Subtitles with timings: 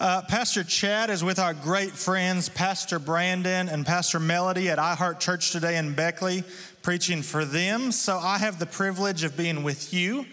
[0.00, 5.20] Uh, Pastor Chad is with our great friends, Pastor Brandon and Pastor Melody at iHeart
[5.20, 6.42] Church today in Beckley,
[6.80, 7.92] preaching for them.
[7.92, 10.24] So I have the privilege of being with you.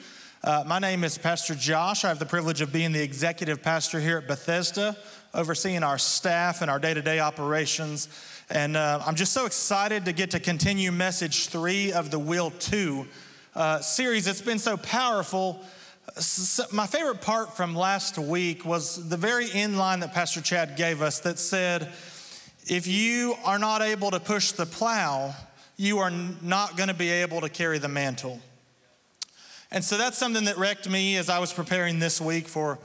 [0.42, 2.06] Uh, my name is Pastor Josh.
[2.06, 4.96] I have the privilege of being the executive pastor here at Bethesda,
[5.34, 8.08] overseeing our staff and our day to day operations.
[8.50, 12.52] And uh, I'm just so excited to get to continue message three of the Will
[12.52, 13.06] 2
[13.54, 14.28] uh, series.
[14.28, 15.62] It's been so powerful
[16.72, 21.02] my favorite part from last week was the very end line that Pastor Chad gave
[21.02, 21.92] us that said,
[22.66, 25.36] if you are not able to push the plow,
[25.76, 28.42] you are not going to be able to carry the mantle.
[29.70, 32.80] And so that's something that wrecked me as I was preparing this week for,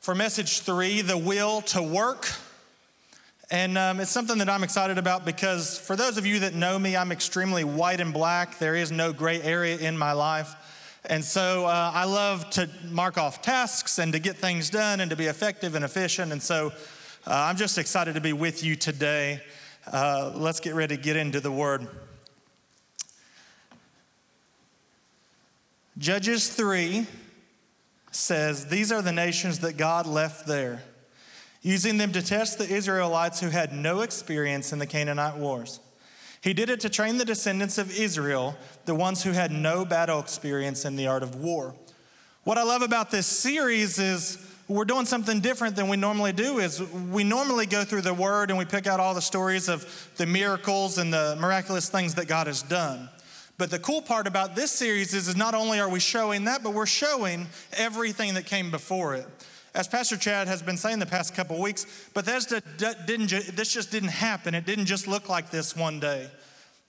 [0.00, 2.28] for message three the will to work.
[3.50, 6.78] And um, it's something that I'm excited about because for those of you that know
[6.78, 8.58] me, I'm extremely white and black.
[8.58, 10.54] There is no gray area in my life.
[11.06, 15.10] And so uh, I love to mark off tasks and to get things done and
[15.10, 16.30] to be effective and efficient.
[16.30, 16.72] And so
[17.26, 19.40] uh, I'm just excited to be with you today.
[19.90, 21.88] Uh, let's get ready to get into the word.
[25.96, 27.06] Judges 3
[28.10, 30.82] says, These are the nations that God left there,
[31.62, 35.80] using them to test the Israelites who had no experience in the Canaanite wars.
[36.42, 40.20] He did it to train the descendants of Israel, the ones who had no battle
[40.20, 41.74] experience in the art of war.
[42.44, 46.58] What I love about this series is we're doing something different than we normally do
[46.58, 50.10] is we normally go through the word and we pick out all the stories of
[50.16, 53.10] the miracles and the miraculous things that God has done.
[53.58, 56.62] But the cool part about this series is, is not only are we showing that,
[56.62, 59.26] but we're showing everything that came before it.
[59.74, 62.60] As Pastor Chad has been saying the past couple weeks, Bethesda
[63.06, 64.54] didn't, this just didn't happen.
[64.54, 66.28] It didn't just look like this one day.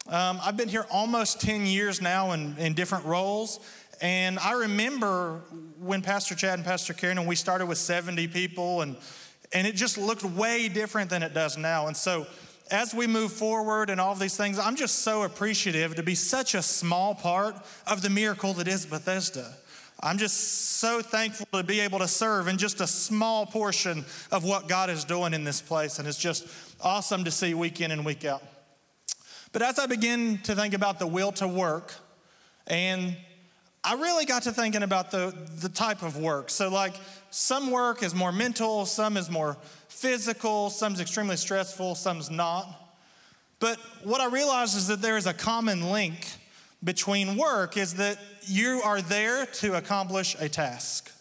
[0.07, 3.59] Um, I've been here almost 10 years now in, in different roles.
[4.01, 5.41] And I remember
[5.79, 8.95] when Pastor Chad and Pastor Karen and we started with 70 people, and,
[9.53, 11.85] and it just looked way different than it does now.
[11.85, 12.25] And so,
[12.71, 16.55] as we move forward and all these things, I'm just so appreciative to be such
[16.55, 17.55] a small part
[17.85, 19.53] of the miracle that is Bethesda.
[20.03, 24.43] I'm just so thankful to be able to serve in just a small portion of
[24.43, 25.99] what God is doing in this place.
[25.99, 26.47] And it's just
[26.81, 28.41] awesome to see week in and week out.
[29.51, 31.93] But as I begin to think about the will to work,
[32.65, 33.15] and
[33.83, 36.49] I really got to thinking about the, the type of work.
[36.49, 36.95] So, like,
[37.29, 39.57] some work is more mental, some is more
[39.87, 42.67] physical, some's extremely stressful, some's not.
[43.59, 46.27] But what I realized is that there is a common link
[46.83, 51.11] between work is that you are there to accomplish a task.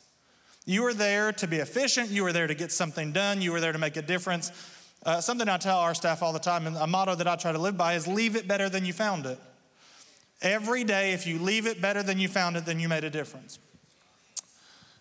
[0.66, 2.10] You are there to be efficient.
[2.10, 3.42] You are there to get something done.
[3.42, 4.52] You are there to make a difference.
[5.04, 7.52] Uh, something I tell our staff all the time, and a motto that I try
[7.52, 9.38] to live by is leave it better than you found it.
[10.42, 13.10] Every day, if you leave it better than you found it, then you made a
[13.10, 13.58] difference.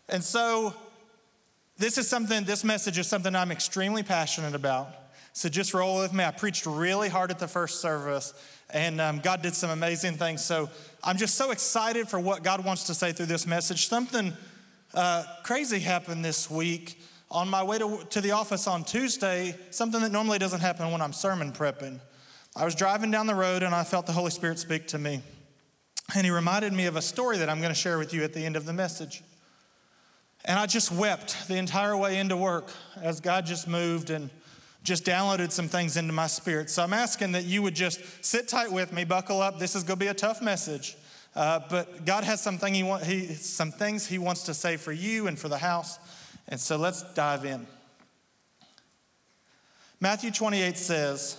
[0.08, 0.74] And so,
[1.78, 4.90] this is something, this message is something I'm extremely passionate about.
[5.40, 6.26] So just roll with me.
[6.26, 8.34] I preached really hard at the first service,
[8.72, 10.44] and um, God did some amazing things.
[10.44, 10.70] So
[11.02, 13.88] I'm just so excited for what God wants to say through this message.
[13.88, 14.34] Something
[14.94, 17.02] uh, crazy happened this week.
[17.32, 21.02] On my way to, to the office on Tuesday, something that normally doesn't happen when
[21.02, 22.02] I'm sermon prepping.
[22.54, 25.22] I was driving down the road and I felt the Holy Spirit speak to me.
[26.16, 28.34] And He reminded me of a story that I'm going to share with you at
[28.34, 29.24] the end of the message.
[30.44, 34.30] And I just wept the entire way into work as God just moved and
[34.84, 36.70] just downloaded some things into my spirit.
[36.70, 39.60] So I'm asking that you would just sit tight with me, buckle up.
[39.60, 40.96] This is going to be a tough message.
[41.36, 44.92] Uh, but God has something he want, he, some things He wants to say for
[44.92, 46.00] you and for the house.
[46.48, 47.68] And so let's dive in.
[50.00, 51.38] Matthew 28 says,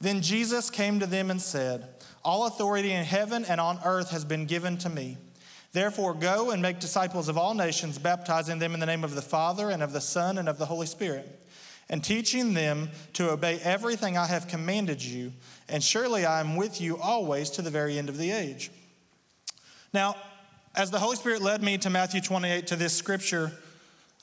[0.00, 1.86] Then Jesus came to them and said,
[2.24, 5.18] All authority in heaven and on earth has been given to me.
[5.72, 9.20] Therefore, go and make disciples of all nations, baptizing them in the name of the
[9.20, 11.37] Father and of the Son and of the Holy Spirit
[11.90, 15.32] and teaching them to obey everything I have commanded you,
[15.68, 18.70] and surely I am with you always to the very end of the age.
[19.92, 20.16] Now,
[20.74, 23.52] as the Holy Spirit led me to Matthew 28 to this scripture,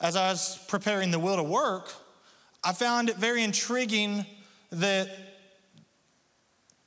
[0.00, 1.92] as I was preparing the will to work,
[2.62, 4.26] I found it very intriguing
[4.70, 5.08] that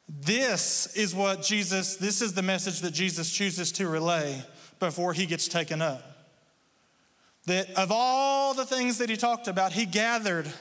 [0.07, 4.43] this is what Jesus, this is the message that Jesus chooses to relay
[4.79, 6.03] before he gets taken up.
[7.45, 10.51] That of all the things that he talked about, he gathered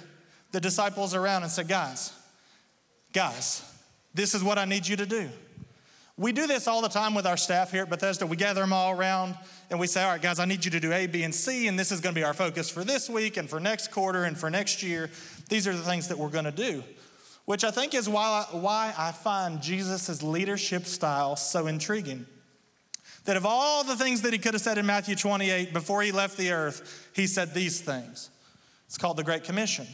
[0.53, 2.13] the disciples around and said, Guys,
[3.13, 3.63] guys,
[4.15, 5.29] this is what I need you to do.
[6.17, 8.27] We do this all the time with our staff here at Bethesda.
[8.27, 9.37] We gather them all around
[9.71, 11.69] and we say, All right, guys, I need you to do A, B, and C,
[11.69, 14.25] and this is going to be our focus for this week and for next quarter
[14.25, 15.11] and for next year.
[15.49, 16.83] These are the things that we're going to do,
[17.45, 22.27] which I think is why I, why I find Jesus' leadership style so intriguing.
[23.25, 26.13] That of all the things that he could have said in Matthew 28 before he
[26.13, 28.31] left the earth, he said these things.
[28.87, 29.87] It's called the Great Commission.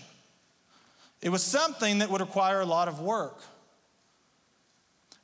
[1.25, 3.41] It was something that would require a lot of work.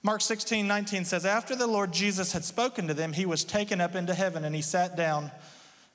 [0.03, 3.83] Mark 16, 19 says, After the Lord Jesus had spoken to them, he was taken
[3.83, 5.31] up into heaven and he sat down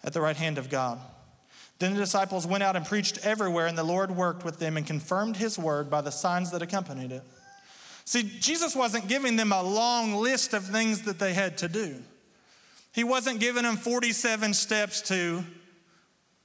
[0.04, 1.00] at the right hand of God.
[1.80, 4.86] Then the disciples went out and preached everywhere, and the Lord worked with them and
[4.86, 7.24] confirmed his word by the signs that accompanied it.
[8.06, 11.96] See, Jesus wasn't giving them a long list of things that they had to do.
[12.94, 15.44] He wasn't giving them 47 steps to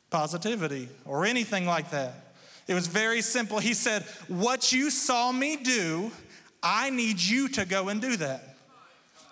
[0.08, 2.29] positivity or anything like that.
[2.66, 3.58] It was very simple.
[3.58, 6.10] He said, What you saw me do,
[6.62, 8.56] I need you to go and do that.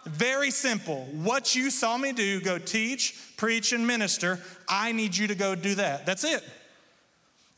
[0.07, 1.05] Very simple.
[1.13, 5.55] What you saw me do, go teach, preach, and minister, I need you to go
[5.55, 6.07] do that.
[6.07, 6.43] That's it.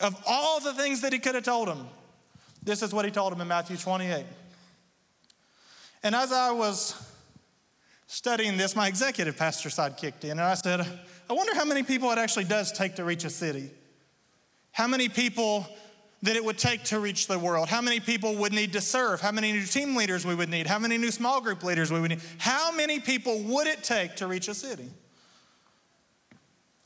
[0.00, 1.86] Of all the things that he could have told him,
[2.62, 4.24] this is what he told him in Matthew 28.
[6.02, 6.94] And as I was
[8.06, 10.80] studying this, my executive pastor side kicked in, and I said,
[11.28, 13.70] I wonder how many people it actually does take to reach a city.
[14.72, 15.66] How many people
[16.22, 19.20] that it would take to reach the world, how many people would need to serve,
[19.20, 21.98] how many new team leaders we would need, how many new small group leaders we
[21.98, 24.90] would need, how many people would it take to reach a city?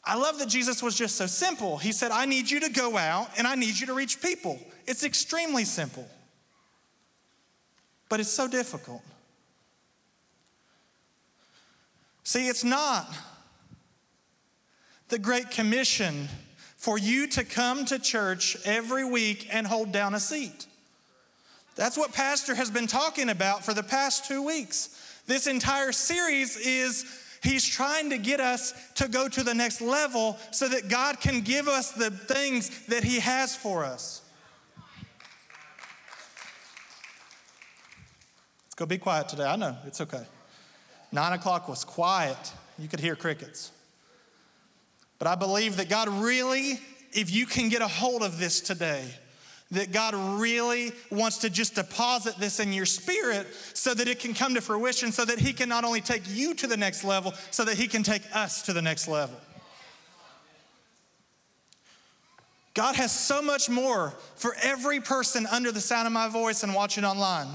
[0.05, 1.79] I love that Jesus was just so simple.
[1.79, 4.61] He said, I need you to go out and I need you to reach people.
[4.87, 6.07] It's extremely simple,
[8.09, 9.03] but it's so difficult.
[12.23, 13.13] See, it's not
[15.09, 16.29] the Great Commission
[16.85, 20.67] for you to come to church every week and hold down a seat.
[21.77, 25.23] That's what Pastor has been talking about for the past two weeks.
[25.27, 27.07] This entire series is
[27.43, 31.41] he's trying to get us to go to the next level so that God can
[31.41, 34.21] give us the things that he has for us.
[38.67, 39.45] Let's go be quiet today.
[39.45, 40.27] I know, it's okay.
[41.11, 42.53] Nine o'clock was quiet.
[42.79, 43.73] You could hear crickets.
[45.25, 46.79] But I believe that God really,
[47.15, 49.03] if you can get a hold of this today,
[49.71, 54.35] that God really wants to just deposit this in your spirit so that it can
[54.35, 57.32] come to fruition, so that He can not only take you to the next level,
[57.50, 59.41] so that He can take us to the next level.
[62.75, 66.75] God has so much more for every person under the sound of my voice and
[66.75, 67.49] watching online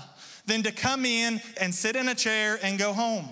[0.48, 3.30] than to come in and sit in a chair and go home.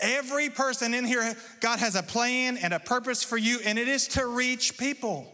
[0.00, 3.88] Every person in here, God has a plan and a purpose for you, and it
[3.88, 5.32] is to reach people.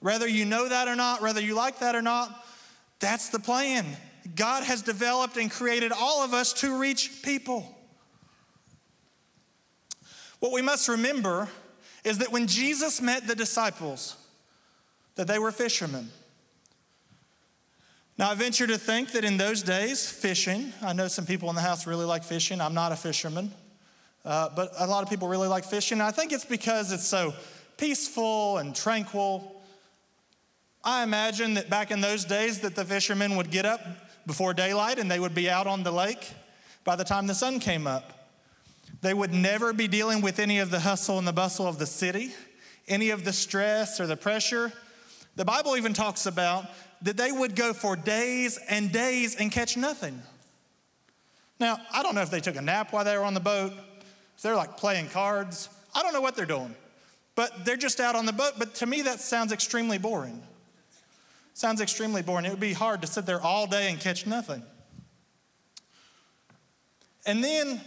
[0.00, 2.44] Whether you know that or not, whether you like that or not,
[3.00, 3.86] that's the plan.
[4.34, 7.74] God has developed and created all of us to reach people.
[10.40, 11.48] What we must remember
[12.04, 14.16] is that when Jesus met the disciples,
[15.16, 16.10] that they were fishermen.
[18.18, 21.54] Now, I venture to think that in those days, fishing, I know some people in
[21.54, 22.60] the house really like fishing.
[22.60, 23.52] I'm not a fisherman,
[24.24, 26.00] uh, but a lot of people really like fishing.
[26.00, 27.32] I think it's because it's so
[27.76, 29.62] peaceful and tranquil.
[30.82, 33.80] I imagine that back in those days that the fishermen would get up
[34.26, 36.32] before daylight and they would be out on the lake
[36.82, 38.32] by the time the sun came up.
[39.00, 41.86] They would never be dealing with any of the hustle and the bustle of the
[41.86, 42.32] city,
[42.88, 44.72] any of the stress or the pressure.
[45.36, 46.64] The Bible even talks about
[47.02, 50.22] that they would go for days and days and catch nothing.
[51.60, 53.72] Now, I don't know if they took a nap while they were on the boat,
[54.36, 55.68] if they're like playing cards.
[55.94, 56.74] I don't know what they're doing,
[57.34, 58.52] but they're just out on the boat.
[58.58, 60.42] But to me, that sounds extremely boring.
[61.54, 62.44] Sounds extremely boring.
[62.44, 64.62] It would be hard to sit there all day and catch nothing.
[67.26, 67.80] And then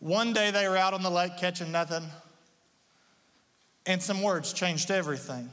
[0.00, 2.04] one day they were out on the lake catching nothing,
[3.86, 5.50] and some words changed everything.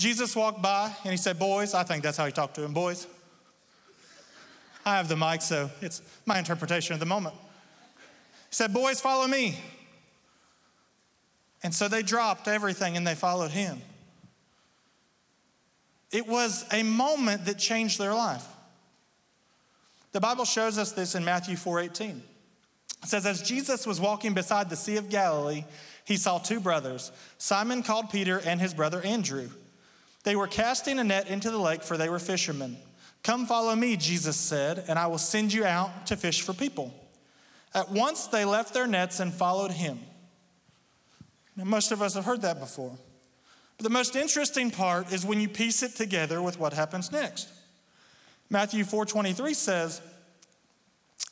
[0.00, 2.72] Jesus walked by and he said, Boys, I think that's how he talked to him,
[2.72, 3.06] boys.
[4.86, 7.34] I have the mic, so it's my interpretation of the moment.
[8.48, 9.58] He said, Boys, follow me.
[11.62, 13.82] And so they dropped everything and they followed him.
[16.10, 18.46] It was a moment that changed their life.
[20.12, 22.22] The Bible shows us this in Matthew 4:18.
[23.02, 25.64] It says, As Jesus was walking beside the Sea of Galilee,
[26.06, 29.50] he saw two brothers, Simon called Peter and his brother Andrew.
[30.24, 32.76] They were casting a net into the lake, for they were fishermen.
[33.22, 36.94] Come follow me, Jesus said, and I will send you out to fish for people.
[37.74, 40.00] At once they left their nets and followed him.
[41.56, 42.96] Now, most of us have heard that before.
[43.76, 47.48] But the most interesting part is when you piece it together with what happens next.
[48.48, 50.00] Matthew 4:23 says,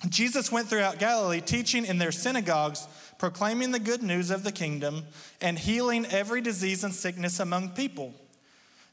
[0.09, 2.87] Jesus went throughout Galilee, teaching in their synagogues,
[3.19, 5.05] proclaiming the good news of the kingdom,
[5.41, 8.15] and healing every disease and sickness among people.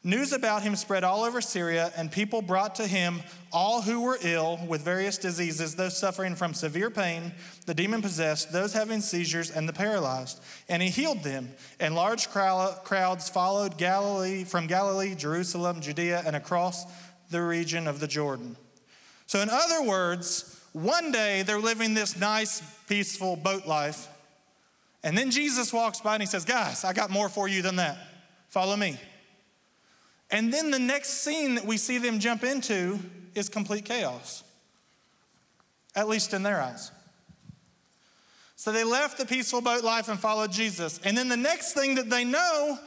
[0.06, 4.20] News about him spread all over Syria, and people brought to him all who were
[4.22, 7.34] ill with various diseases, those suffering from severe pain,
[7.66, 10.40] the demon possessed, those having seizures, and the paralyzed.
[10.70, 11.50] And he healed them.
[11.80, 16.86] And large crowds followed Galilee from Galilee, Jerusalem, Judea, and across
[17.32, 18.58] the region of the Jordan.
[19.26, 24.08] So, in other words, one day they're living this nice, peaceful boat life.
[25.04, 27.78] And then Jesus walks by and he says, Guys, I got more for you than
[27.78, 27.98] that.
[28.50, 29.00] Follow me.
[30.36, 33.00] And then the next scene that we see them jump into
[33.36, 34.44] is complete chaos,
[35.96, 36.92] at least in their eyes.
[38.58, 41.00] So they left the peaceful boat life and followed Jesus.
[41.06, 42.78] And then the next thing that they know,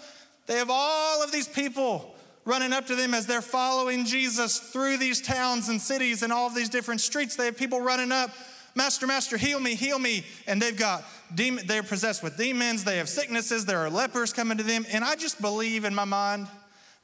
[0.47, 2.15] they have all of these people
[2.45, 6.49] running up to them as they're following Jesus through these towns and cities and all
[6.49, 7.35] of these different streets.
[7.35, 8.29] They have people running up,
[8.75, 10.27] Master, Master, heal me, heal me.
[10.47, 11.03] And they've got
[11.35, 14.85] they're possessed with demons, they have sicknesses, there are lepers coming to them.
[14.93, 16.47] And I just believe in my mind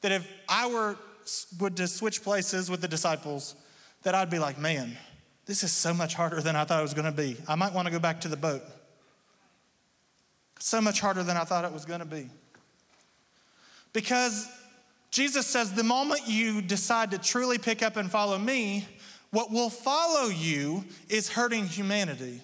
[0.05, 0.97] that if I were
[1.59, 3.55] would to switch places with the disciples,
[4.03, 4.99] that I'd be like, man,
[5.47, 7.39] this is so much harder than I thought it was going to be.
[7.49, 8.61] I might want to go back to the boat.
[10.59, 12.29] So much harder than I thought it was going to be.
[13.95, 14.47] Because
[15.11, 18.87] Jesus says, the moment you decide to truly pick up and follow me,
[19.31, 22.43] what will follow you is hurting humanity.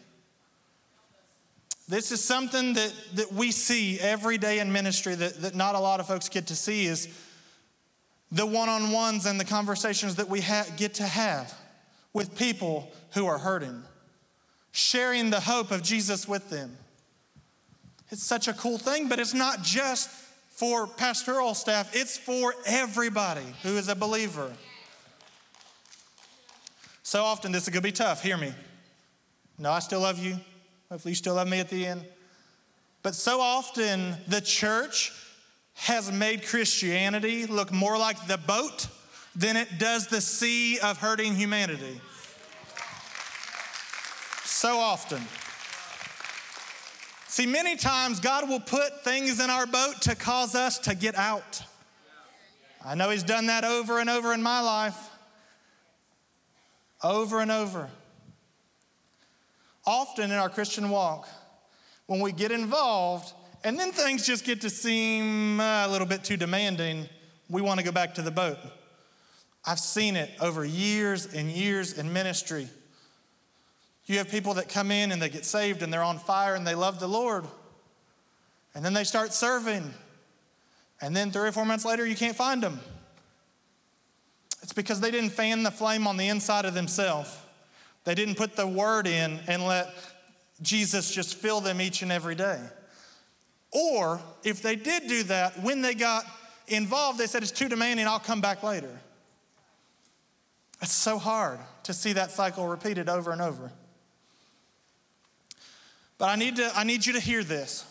[1.90, 5.78] This is something that, that we see every day in ministry that, that not a
[5.78, 7.06] lot of folks get to see is
[8.32, 11.52] the one on ones and the conversations that we ha- get to have
[12.12, 13.82] with people who are hurting,
[14.72, 16.76] sharing the hope of Jesus with them.
[18.10, 20.10] It's such a cool thing, but it's not just
[20.50, 24.52] for pastoral staff, it's for everybody who is a believer.
[27.02, 28.22] So often, this is going to be tough.
[28.22, 28.52] Hear me.
[29.58, 30.38] No, I still love you.
[30.90, 32.04] Hopefully, you still love me at the end.
[33.02, 35.12] But so often, the church
[35.80, 38.86] has made Christianity look more like the boat
[39.34, 41.98] than it does the sea of hurting humanity.
[44.44, 45.22] So often.
[47.28, 51.14] See, many times God will put things in our boat to cause us to get
[51.14, 51.62] out.
[52.84, 54.98] I know He's done that over and over in my life.
[57.02, 57.88] Over and over.
[59.86, 61.26] Often in our Christian walk,
[62.04, 66.24] when we get involved, and then things just get to seem uh, a little bit
[66.24, 67.08] too demanding.
[67.48, 68.58] We want to go back to the boat.
[69.64, 72.68] I've seen it over years and years in ministry.
[74.06, 76.66] You have people that come in and they get saved and they're on fire and
[76.66, 77.44] they love the Lord.
[78.74, 79.92] And then they start serving.
[81.02, 82.80] And then three or four months later, you can't find them.
[84.62, 87.36] It's because they didn't fan the flame on the inside of themselves.
[88.04, 89.94] They didn't put the word in and let
[90.62, 92.58] Jesus just fill them each and every day.
[93.72, 96.24] Or if they did do that, when they got
[96.66, 99.00] involved, they said, It's too demanding, I'll come back later.
[100.82, 103.70] It's so hard to see that cycle repeated over and over.
[106.18, 107.84] But I need, to, I need you to hear this.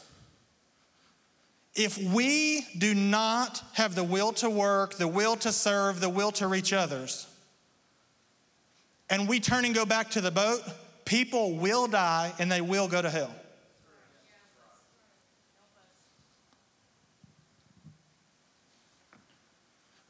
[1.75, 6.31] If we do not have the will to work, the will to serve, the will
[6.33, 7.27] to reach others,
[9.09, 10.61] and we turn and go back to the boat,
[11.05, 13.33] people will die and they will go to hell.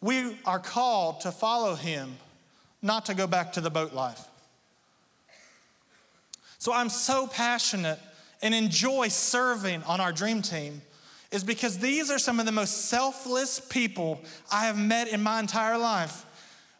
[0.01, 2.18] We are called to follow him,
[2.82, 4.25] not to go back to the boat life.
[6.58, 8.00] So I'm so passionate
[8.41, 10.82] and enjoy serving on our dream team
[11.32, 14.20] is because these are some of the most selfless people
[14.51, 16.25] I have met in my entire life.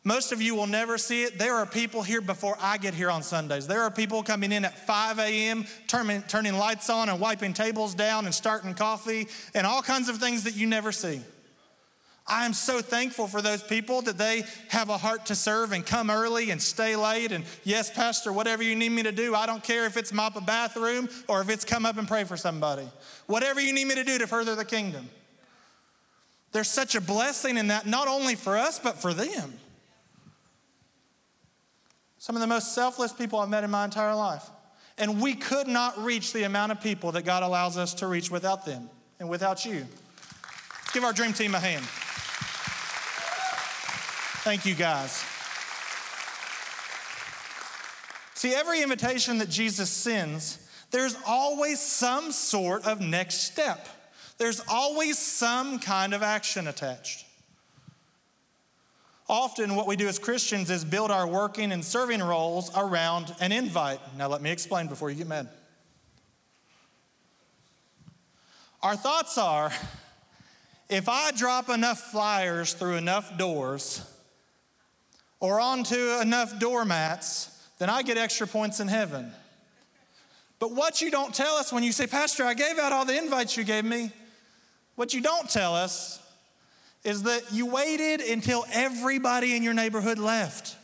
[0.04, 1.38] Most of you will never see it.
[1.38, 3.68] There are people here before I get here on Sundays.
[3.68, 7.94] There are people coming in at 5 a.m., turning, turning lights on and wiping tables
[7.94, 11.22] down and starting coffee and all kinds of things that you never see.
[12.29, 15.86] I am so thankful for those people that they have a heart to serve and
[15.86, 17.31] come early and stay late.
[17.31, 20.36] And yes, Pastor, whatever you need me to do, I don't care if it's mop
[20.36, 22.88] a bathroom or if it's come up and pray for somebody.
[23.25, 25.09] Whatever you need me to do to further the kingdom.
[26.51, 29.53] There's such a blessing in that, not only for us, but for them.
[32.19, 34.43] Some of the most selfless people I've met in my entire life.
[34.98, 38.29] And we could not reach the amount of people that God allows us to reach
[38.29, 39.86] without them and without you.
[40.81, 41.86] Let's give our dream team a hand.
[44.43, 45.22] Thank you, guys.
[48.36, 53.89] See, every invitation that Jesus sends, there's always some sort of next step.
[54.38, 57.25] There's always some kind of action attached.
[59.27, 63.51] Often, what we do as Christians is build our working and serving roles around an
[63.51, 64.00] invite.
[64.17, 65.50] Now, let me explain before you get mad.
[68.81, 69.74] Our thoughts are
[70.89, 74.01] if I drop enough flyers through enough doors
[75.39, 79.31] or onto enough doormats, then I get extra points in heaven.
[80.60, 83.17] But what you don't tell us when you say, Pastor, I gave out all the
[83.17, 84.12] invites you gave me,
[84.96, 86.22] what you don't tell us
[87.05, 90.75] is that you waited until everybody in your neighborhood left.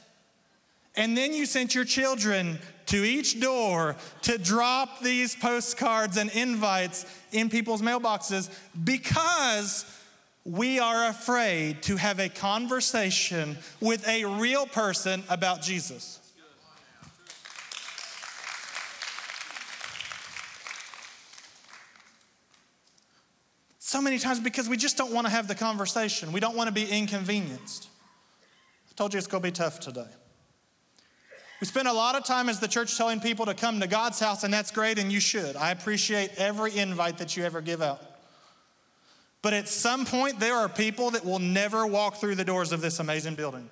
[0.95, 7.05] And then you sent your children to each door to drop these postcards and invites
[7.33, 8.49] in people's mailboxes
[8.85, 9.85] because
[10.45, 16.19] we are afraid to have a conversation with a real person about Jesus.
[23.79, 26.31] So many times because we just don't want to have the conversation.
[26.31, 27.87] We don't want to be inconvenienced.
[28.89, 30.07] I told you it's going to be tough today.
[31.59, 34.19] We spend a lot of time as the church telling people to come to God's
[34.19, 35.55] house, and that's great, and you should.
[35.55, 38.14] I appreciate every invite that you ever give out.
[39.45, 42.81] But at some point, there are people that will never walk through the doors of
[42.81, 43.69] this amazing building.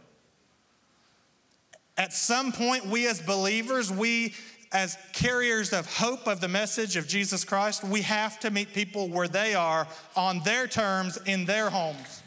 [1.97, 4.35] At some point, we as believers, we
[4.71, 9.09] as carriers of hope of the message of Jesus Christ, we have to meet people
[9.09, 12.21] where they are on their terms in their homes.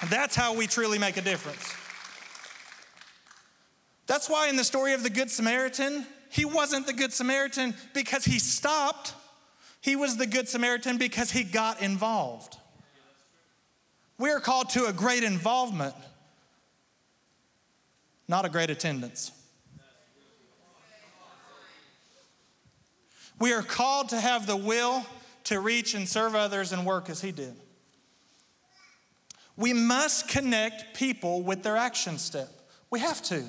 [0.00, 1.74] And that's how we truly make a difference.
[4.06, 8.24] That's why in the story of the Good Samaritan, he wasn't the Good Samaritan because
[8.24, 9.12] he stopped.
[9.88, 12.58] He was the Good Samaritan because he got involved.
[14.18, 15.94] We are called to a great involvement,
[18.28, 19.32] not a great attendance.
[23.38, 25.06] We are called to have the will
[25.44, 27.54] to reach and serve others and work as he did.
[29.56, 32.50] We must connect people with their action step.
[32.90, 33.42] We have to.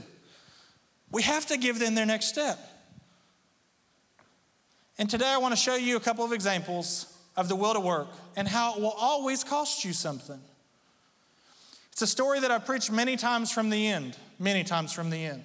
[1.11, 2.57] We have to give them their next step.
[4.99, 7.79] And today I want to show you a couple of examples of the will to
[7.79, 10.41] work and how it will always cost you something.
[11.93, 15.23] It's a story that I've preached many times from the end, many times from the
[15.23, 15.43] end.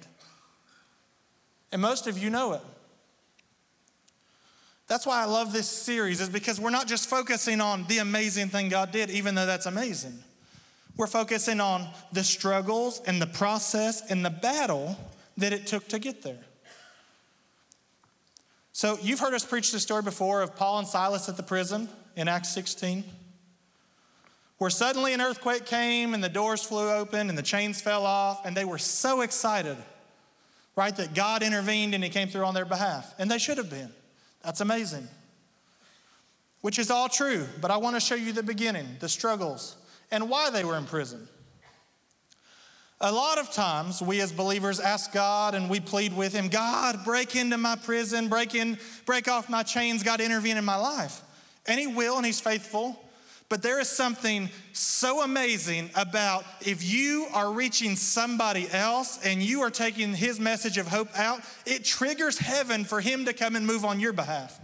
[1.71, 2.61] And most of you know it.
[4.87, 8.49] That's why I love this series, is because we're not just focusing on the amazing
[8.49, 10.19] thing God did, even though that's amazing.
[10.97, 14.97] We're focusing on the struggles and the process and the battle
[15.37, 16.43] that it took to get there.
[18.75, 21.87] So, you've heard us preach the story before of Paul and Silas at the prison
[22.17, 23.05] in Acts 16,
[24.57, 28.45] where suddenly an earthquake came and the doors flew open and the chains fell off,
[28.45, 29.77] and they were so excited,
[30.75, 33.15] right, that God intervened and He came through on their behalf.
[33.17, 33.93] And they should have been.
[34.43, 35.07] That's amazing.
[36.59, 39.77] Which is all true, but I want to show you the beginning, the struggles,
[40.11, 41.29] and why they were in prison.
[43.01, 47.03] A lot of times, we as believers ask God and we plead with Him, God,
[47.03, 51.21] break into my prison, break in, break off my chains, God, intervene in my life.
[51.67, 52.97] And He will, and He's faithful.
[53.49, 59.61] But there is something so amazing about if you are reaching somebody else and you
[59.61, 63.67] are taking His message of hope out, it triggers heaven for Him to come and
[63.67, 64.59] move on your behalf.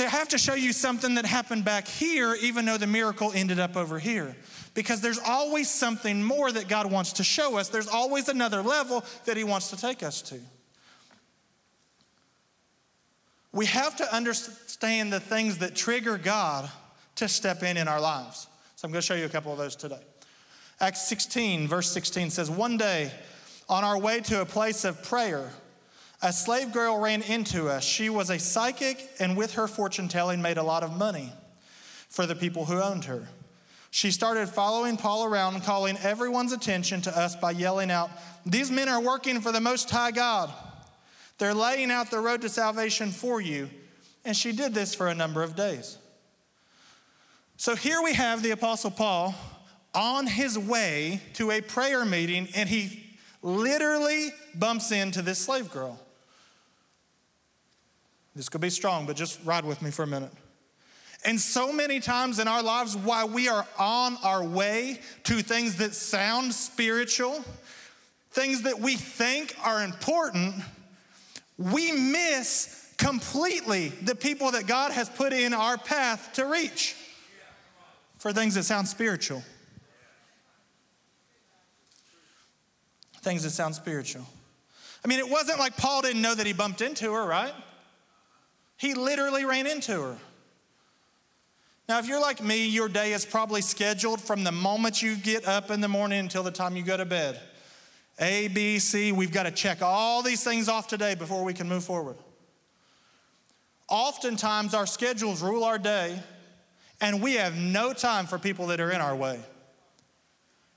[0.00, 3.32] So I have to show you something that happened back here, even though the miracle
[3.34, 4.34] ended up over here.
[4.72, 9.04] Because there's always something more that God wants to show us, there's always another level
[9.26, 10.40] that He wants to take us to.
[13.52, 16.70] We have to understand the things that trigger God
[17.16, 18.46] to step in in our lives.
[18.76, 20.00] So I'm going to show you a couple of those today.
[20.80, 23.12] Acts 16, verse 16 says, One day,
[23.68, 25.52] on our way to a place of prayer,
[26.22, 27.84] a slave girl ran into us.
[27.84, 31.32] She was a psychic and with her fortune telling made a lot of money
[32.08, 33.28] for the people who owned her.
[33.90, 38.10] She started following Paul around, calling everyone's attention to us by yelling out,
[38.46, 40.52] These men are working for the Most High God.
[41.38, 43.70] They're laying out the road to salvation for you.
[44.24, 45.96] And she did this for a number of days.
[47.56, 49.34] So here we have the Apostle Paul
[49.94, 53.02] on his way to a prayer meeting, and he
[53.42, 55.98] literally bumps into this slave girl.
[58.40, 60.32] This could be strong, but just ride with me for a minute.
[61.26, 65.76] And so many times in our lives, while we are on our way to things
[65.76, 67.44] that sound spiritual,
[68.30, 70.54] things that we think are important,
[71.58, 76.96] we miss completely the people that God has put in our path to reach
[78.16, 79.42] for things that sound spiritual.
[83.20, 84.24] Things that sound spiritual.
[85.04, 87.52] I mean, it wasn't like Paul didn't know that he bumped into her, right?
[88.80, 90.16] He literally ran into her.
[91.86, 95.46] Now, if you're like me, your day is probably scheduled from the moment you get
[95.46, 97.38] up in the morning until the time you go to bed.
[98.18, 101.68] A, B, C, we've got to check all these things off today before we can
[101.68, 102.16] move forward.
[103.90, 106.18] Oftentimes, our schedules rule our day,
[107.02, 109.40] and we have no time for people that are in our way.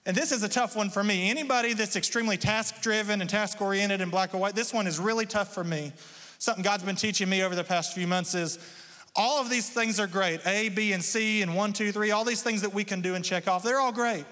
[0.06, 1.30] And this is a tough one for me.
[1.30, 5.00] Anybody that's extremely task driven and task oriented and black or white, this one is
[5.00, 5.94] really tough for me.
[6.44, 8.60] Something God's been teaching me over the past few months is
[9.16, 12.26] all of these things are great A, B, and C, and one, two, three, all
[12.26, 14.26] these things that we can do and check off, they're all great.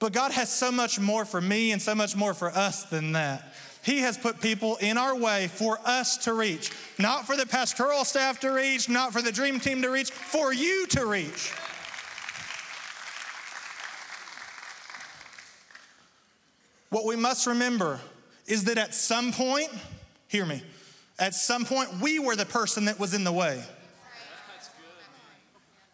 [0.00, 3.12] But God has so much more for me and so much more for us than
[3.12, 3.54] that.
[3.82, 8.04] He has put people in our way for us to reach, not for the pastoral
[8.04, 11.54] staff to reach, not for the dream team to reach, for you to reach.
[16.90, 17.98] What we must remember
[18.46, 19.70] is that at some point,
[20.28, 20.62] hear me,
[21.18, 23.62] at some point, we were the person that was in the way.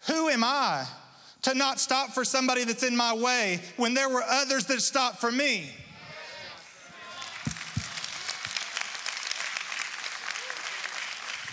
[0.07, 0.87] Who am I
[1.43, 5.21] to not stop for somebody that's in my way when there were others that stopped
[5.21, 5.71] for me?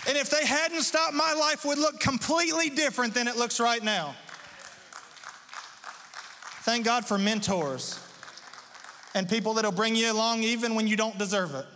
[0.08, 3.82] And if they hadn't stopped, my life would look completely different than it looks right
[3.82, 4.14] now.
[6.62, 7.98] Thank God for mentors
[9.14, 11.66] and people that'll bring you along even when you don't deserve it.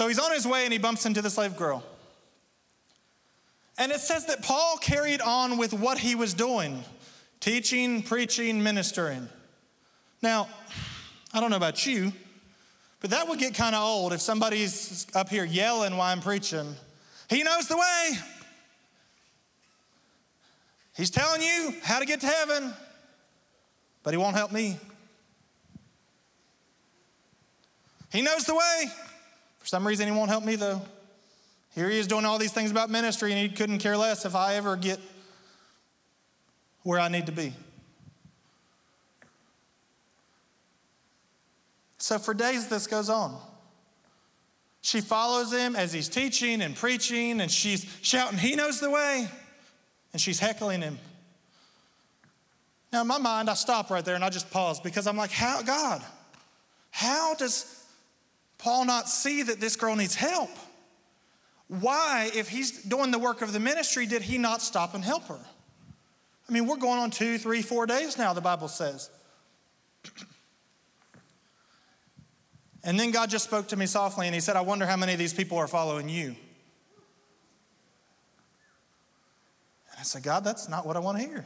[0.00, 1.84] So he's on his way and he bumps into the slave girl.
[3.76, 6.84] And it says that Paul carried on with what he was doing
[7.38, 9.28] teaching, preaching, ministering.
[10.22, 10.48] Now,
[11.34, 12.14] I don't know about you,
[13.00, 16.76] but that would get kind of old if somebody's up here yelling while I'm preaching.
[17.28, 18.12] He knows the way.
[20.96, 22.72] He's telling you how to get to heaven,
[24.02, 24.78] but he won't help me.
[28.10, 28.90] He knows the way.
[29.70, 30.82] Some reason, he won't help me, though.
[31.76, 34.34] Here he is doing all these things about ministry, and he couldn't care less if
[34.34, 34.98] I ever get
[36.82, 37.52] where I need to be.
[41.98, 43.40] So for days, this goes on.
[44.80, 49.28] She follows him as he's teaching and preaching, and she's shouting, He knows the way.
[50.12, 50.98] And she's heckling him.
[52.92, 55.30] Now, in my mind, I stop right there and I just pause because I'm like,
[55.30, 56.02] How, God,
[56.90, 57.79] how does
[58.60, 60.50] Paul not see that this girl needs help?
[61.68, 65.28] Why, if he's doing the work of the ministry, did he not stop and help
[65.28, 65.38] her?
[66.48, 69.10] I mean, we're going on two, three, four days now, the Bible says.
[72.82, 75.12] And then God just spoke to me softly and he said, I wonder how many
[75.12, 76.28] of these people are following you.
[76.28, 76.36] And
[79.98, 81.44] I said, God, that's not what I want to hear.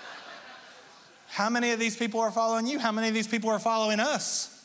[1.28, 2.80] how many of these people are following you?
[2.80, 4.55] How many of these people are following us?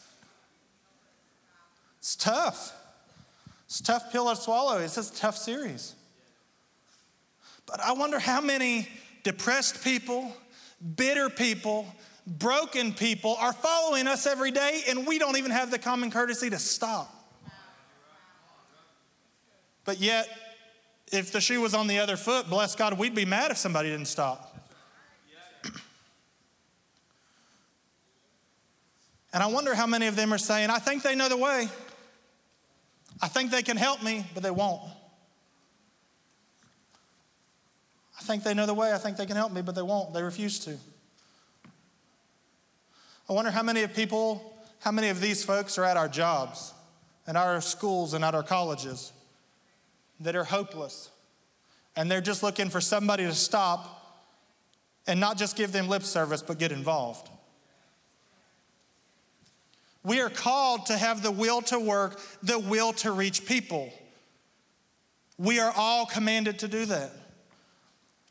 [2.02, 2.74] It's tough.
[3.68, 4.80] It's tough pill to swallow.
[4.80, 5.94] It's a tough series.
[7.68, 8.88] But I wonder how many
[9.24, 10.36] depressed people,
[10.96, 11.86] bitter people,
[12.26, 16.50] broken people are following us every day, and we don't even have the common courtesy
[16.50, 17.14] to stop.
[19.86, 20.28] But yet,
[21.12, 23.90] if the shoe was on the other foot, bless God, we'd be mad if somebody
[23.90, 24.48] didn't stop.
[29.34, 31.70] And I wonder how many of them are saying, I think they know the way.
[33.22, 34.82] I think they can help me, but they won't.
[38.20, 38.94] I think they know the way.
[38.94, 40.14] I think they can help me, but they won't.
[40.14, 40.78] They refuse to.
[43.30, 46.74] I wonder how many of people, how many of these folks are at our jobs
[47.28, 49.12] and our schools and at our colleges
[50.20, 51.10] that are hopeless
[51.96, 53.98] and they're just looking for somebody to stop
[55.08, 57.30] and not just give them lip service, but get involved.
[60.04, 63.92] We are called to have the will to work, the will to reach people.
[65.38, 67.12] We are all commanded to do that.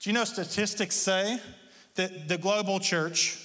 [0.00, 1.40] Do you know statistics say
[1.94, 3.38] that the global church,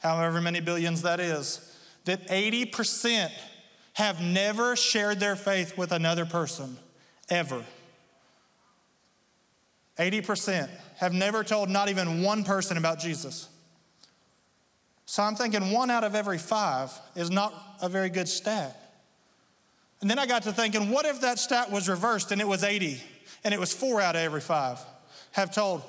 [0.00, 1.66] however many billions that is,
[2.04, 3.30] that 80%
[3.94, 6.76] have never shared their faith with another person,
[7.28, 7.64] ever.
[9.98, 13.48] 80% have never told not even one person about Jesus.
[15.10, 18.94] So I'm thinking one out of every five is not a very good stat.
[20.00, 22.62] And then I got to thinking, what if that stat was reversed and it was
[22.62, 23.02] 80
[23.42, 24.78] and it was four out of every five
[25.32, 25.82] have told?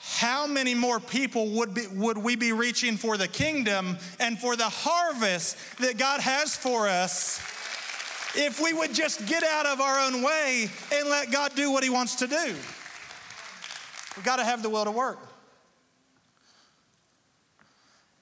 [0.00, 4.56] How many more people would, be, would we be reaching for the kingdom and for
[4.56, 7.38] the harvest that God has for us
[8.34, 11.84] if we would just get out of our own way and let God do what
[11.84, 12.56] He wants to do?
[14.16, 15.29] We've got to have the will to work.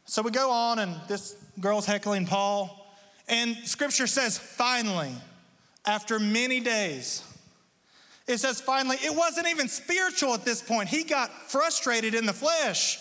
[0.08, 2.90] So we go on, and this girl's heckling Paul.
[3.28, 5.12] And scripture says, finally,
[5.84, 7.22] after many days,
[8.26, 10.88] it says, finally, it wasn't even spiritual at this point.
[10.88, 12.98] He got frustrated in the flesh.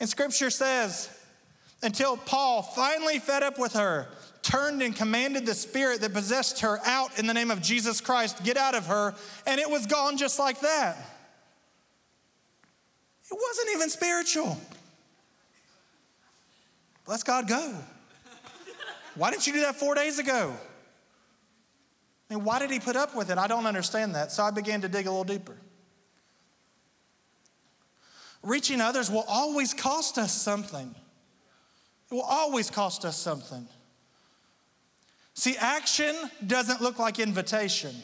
[0.00, 1.08] And scripture says,
[1.80, 4.08] until Paul finally fed up with her,
[4.42, 8.42] turned and commanded the spirit that possessed her out in the name of Jesus Christ,
[8.42, 9.14] get out of her,
[9.46, 10.96] and it was gone just like that.
[13.30, 14.58] It wasn't even spiritual.
[17.04, 17.74] Bless God, go.
[19.14, 20.54] Why didn't you do that four days ago?
[22.30, 23.38] And why did he put up with it?
[23.38, 24.32] I don't understand that.
[24.32, 25.56] So I began to dig a little deeper.
[28.42, 30.94] Reaching others will always cost us something.
[32.10, 33.66] It will always cost us something.
[35.34, 36.14] See, action
[36.46, 37.94] doesn't look like invitation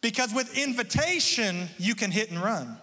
[0.00, 2.76] because with invitation, you can hit and run.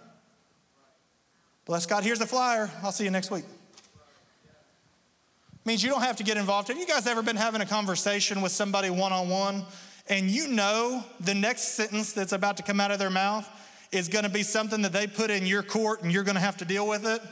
[1.66, 2.04] Bless God.
[2.04, 2.70] Here's the flyer.
[2.82, 3.44] I'll see you next week.
[5.70, 6.66] Means you don't have to get involved.
[6.66, 9.62] Have you guys ever been having a conversation with somebody one on one
[10.08, 13.48] and you know the next sentence that's about to come out of their mouth
[13.92, 16.40] is going to be something that they put in your court and you're going to
[16.40, 17.22] have to deal with it?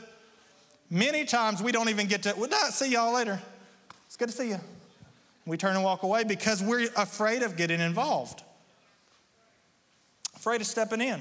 [0.89, 3.41] Many times we don't even get to, well, not see y'all later.
[4.05, 4.59] It's good to see you.
[5.45, 8.41] We turn and walk away because we're afraid of getting involved,
[10.37, 11.19] afraid of stepping in.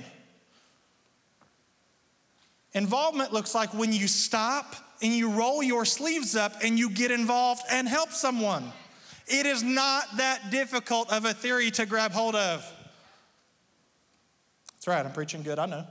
[2.75, 7.11] Involvement looks like when you stop and you roll your sleeves up and you get
[7.11, 8.73] involved and help someone.
[9.27, 12.65] It is not that difficult of a theory to grab hold of.
[14.75, 15.87] That's right, I'm preaching good, I know.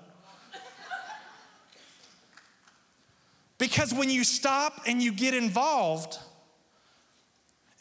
[3.58, 6.18] Because when you stop and you get involved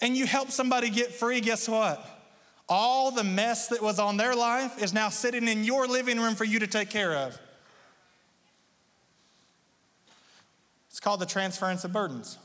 [0.01, 2.05] and you help somebody get free, guess what?
[2.69, 6.35] All the mess that was on their life is now sitting in your living room
[6.35, 7.39] for you to take care of.
[10.97, 12.39] It's called the transference of burdens.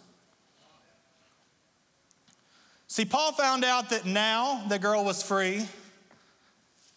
[2.88, 5.66] See, Paul found out that now the girl was free,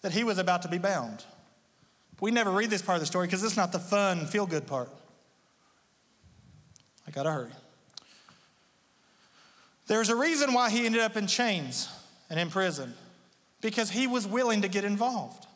[0.02, 1.24] that he was about to be bound.
[2.20, 4.66] We never read this part of the story because it's not the fun, feel good
[4.66, 4.88] part.
[7.06, 7.52] I gotta hurry.
[9.86, 11.88] There's a reason why he ended up in chains
[12.28, 12.94] and in prison
[13.60, 15.46] because he was willing to get involved.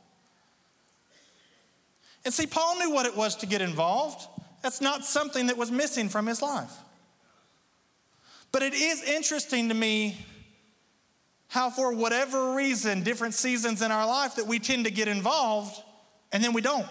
[2.25, 4.29] And see, Paul knew what it was to get involved.
[4.62, 6.73] That's not something that was missing from his life.
[8.51, 10.16] But it is interesting to me
[11.49, 15.81] how, for whatever reason, different seasons in our life, that we tend to get involved
[16.33, 16.87] and then we don't.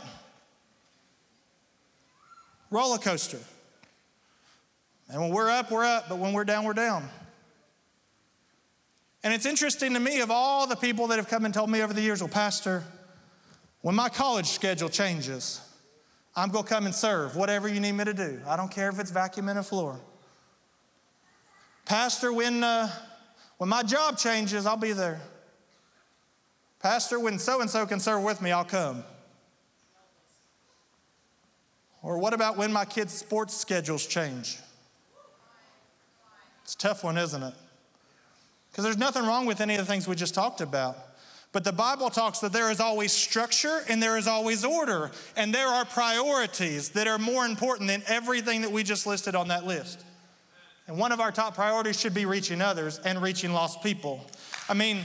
[2.70, 3.40] Roller coaster.
[5.10, 7.08] And when we're up, we're up, but when we're down, we're down.
[9.24, 11.82] And it's interesting to me of all the people that have come and told me
[11.82, 12.84] over the years, well, Pastor,
[13.82, 15.62] when my college schedule changes,
[16.38, 18.40] I'm going to come and serve whatever you need me to do.
[18.48, 20.00] I don't care if it's vacuuming a floor.
[21.84, 22.90] Pastor, when, uh,
[23.58, 25.20] when my job changes, I'll be there.
[26.80, 29.04] Pastor, when so and so can serve with me, I'll come.
[32.04, 34.60] Or what about when my kids' sports schedules change?
[36.64, 37.54] It's a tough one, isn't it?
[38.70, 40.98] Because there's nothing wrong with any of the things we just talked about.
[41.58, 45.52] But the Bible talks that there is always structure and there is always order, and
[45.52, 49.66] there are priorities that are more important than everything that we just listed on that
[49.66, 50.06] list.
[50.86, 54.24] And one of our top priorities should be reaching others and reaching lost people.
[54.70, 54.98] I mean,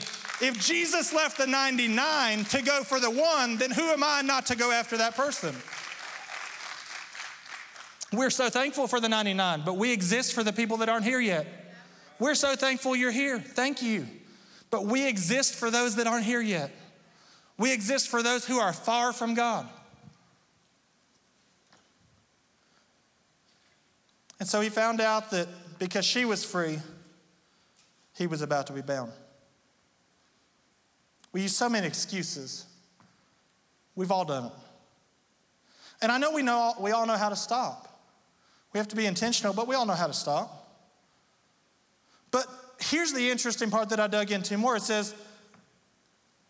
[0.43, 4.45] if Jesus left the 99 to go for the one, then who am I not
[4.49, 5.57] to go after that person?
[8.13, 11.19] We're so thankful for the 99, but we exist for the people that aren't here
[11.19, 11.47] yet.
[12.19, 13.41] We're so thankful you're here.
[13.41, 14.07] Thank you.
[14.73, 16.71] But we exist for those that aren't here yet.
[17.59, 19.69] We exist for those who are far from God.
[24.41, 25.47] And so he found out that
[25.79, 26.79] because she was free,
[28.17, 29.13] he was about to be bound.
[31.33, 32.65] We use so many excuses.
[33.95, 34.53] We've all done it.
[36.01, 37.89] And I know we know we all know how to stop.
[38.73, 40.59] We have to be intentional, but we all know how to stop.
[42.31, 42.47] But
[42.83, 44.77] here's the interesting part that I dug into more.
[44.77, 45.15] It says,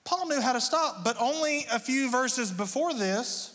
[0.04, 3.48] Paul knew how to stop, but only a few verses before this,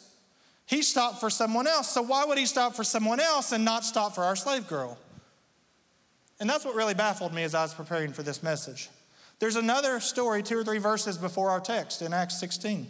[0.65, 1.89] he stopped for someone else.
[1.89, 4.97] So why would he stop for someone else and not stop for our slave girl?
[6.39, 8.89] And that's what really baffled me as I was preparing for this message.
[9.39, 12.87] There's another story, two or three verses before our text in Acts 16.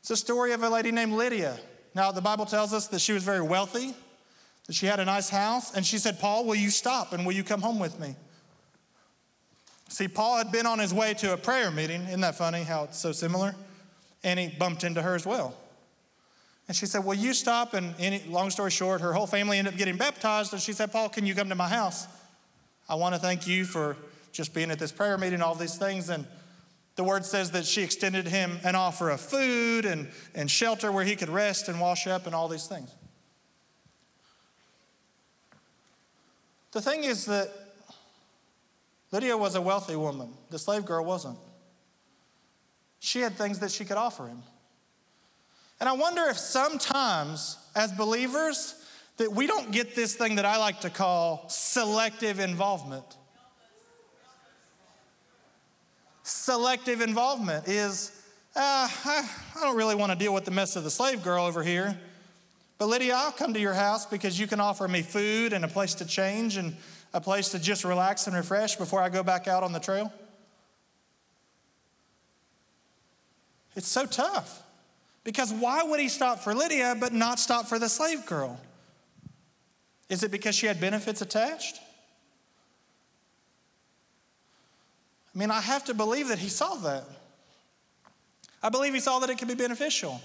[0.00, 1.58] It's a story of a lady named Lydia.
[1.94, 3.94] Now, the Bible tells us that she was very wealthy.
[4.70, 7.44] She had a nice house, and she said, Paul, will you stop and will you
[7.44, 8.16] come home with me?
[9.88, 12.02] See, Paul had been on his way to a prayer meeting.
[12.02, 13.54] Isn't that funny how it's so similar?
[14.24, 15.54] And he bumped into her as well.
[16.66, 17.74] And she said, Will you stop?
[17.74, 20.52] And any, long story short, her whole family ended up getting baptized.
[20.54, 22.08] And she said, Paul, can you come to my house?
[22.88, 23.96] I want to thank you for
[24.32, 26.08] just being at this prayer meeting, all these things.
[26.08, 26.26] And
[26.96, 31.04] the word says that she extended him an offer of food and, and shelter where
[31.04, 32.90] he could rest and wash up and all these things.
[36.74, 37.50] The thing is that
[39.12, 41.38] Lydia was a wealthy woman, the slave girl wasn't.
[42.98, 44.42] She had things that she could offer him.
[45.78, 48.74] And I wonder if sometimes, as believers,
[49.18, 53.04] that we don't get this thing that I like to call selective involvement.
[56.24, 58.20] Selective involvement is,
[58.56, 61.44] uh, I, I don't really want to deal with the mess of the slave girl
[61.44, 61.96] over here.
[62.84, 65.68] But Lydia, I'll come to your house because you can offer me food and a
[65.68, 66.76] place to change and
[67.14, 70.12] a place to just relax and refresh before I go back out on the trail.
[73.74, 74.62] It's so tough.
[75.24, 78.60] Because why would he stop for Lydia but not stop for the slave girl?
[80.10, 81.80] Is it because she had benefits attached?
[85.34, 87.04] I mean, I have to believe that he saw that.
[88.62, 90.20] I believe he saw that it could be beneficial.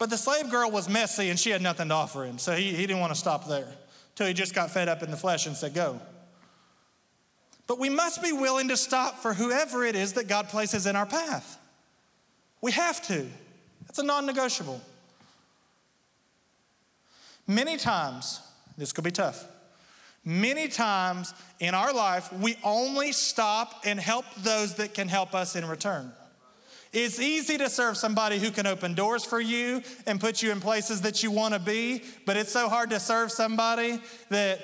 [0.00, 2.72] But the slave girl was messy and she had nothing to offer him, so he,
[2.72, 3.68] he didn't want to stop there
[4.12, 6.00] until he just got fed up in the flesh and said, Go.
[7.66, 10.96] But we must be willing to stop for whoever it is that God places in
[10.96, 11.58] our path.
[12.62, 13.26] We have to.
[13.90, 14.80] It's a non negotiable.
[17.46, 18.40] Many times,
[18.78, 19.44] this could be tough.
[20.24, 25.56] Many times in our life, we only stop and help those that can help us
[25.56, 26.10] in return.
[26.92, 30.60] It's easy to serve somebody who can open doors for you and put you in
[30.60, 34.60] places that you want to be, but it's so hard to serve somebody that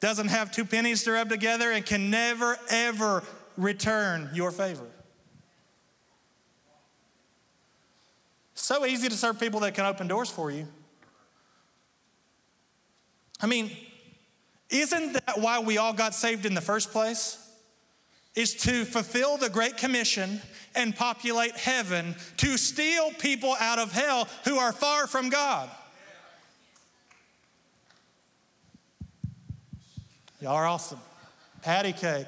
[0.00, 3.22] doesn't have two pennies to rub together and can never, ever
[3.56, 4.86] return your favor.
[8.54, 10.66] So easy to serve people that can open doors for you.
[13.40, 13.70] I mean,
[14.70, 17.38] isn't that why we all got saved in the first place?
[18.34, 20.40] Is to fulfill the Great Commission
[20.74, 25.70] and populate heaven, to steal people out of hell who are far from God.
[30.40, 30.98] Y'all are awesome.
[31.62, 32.26] Patty cake.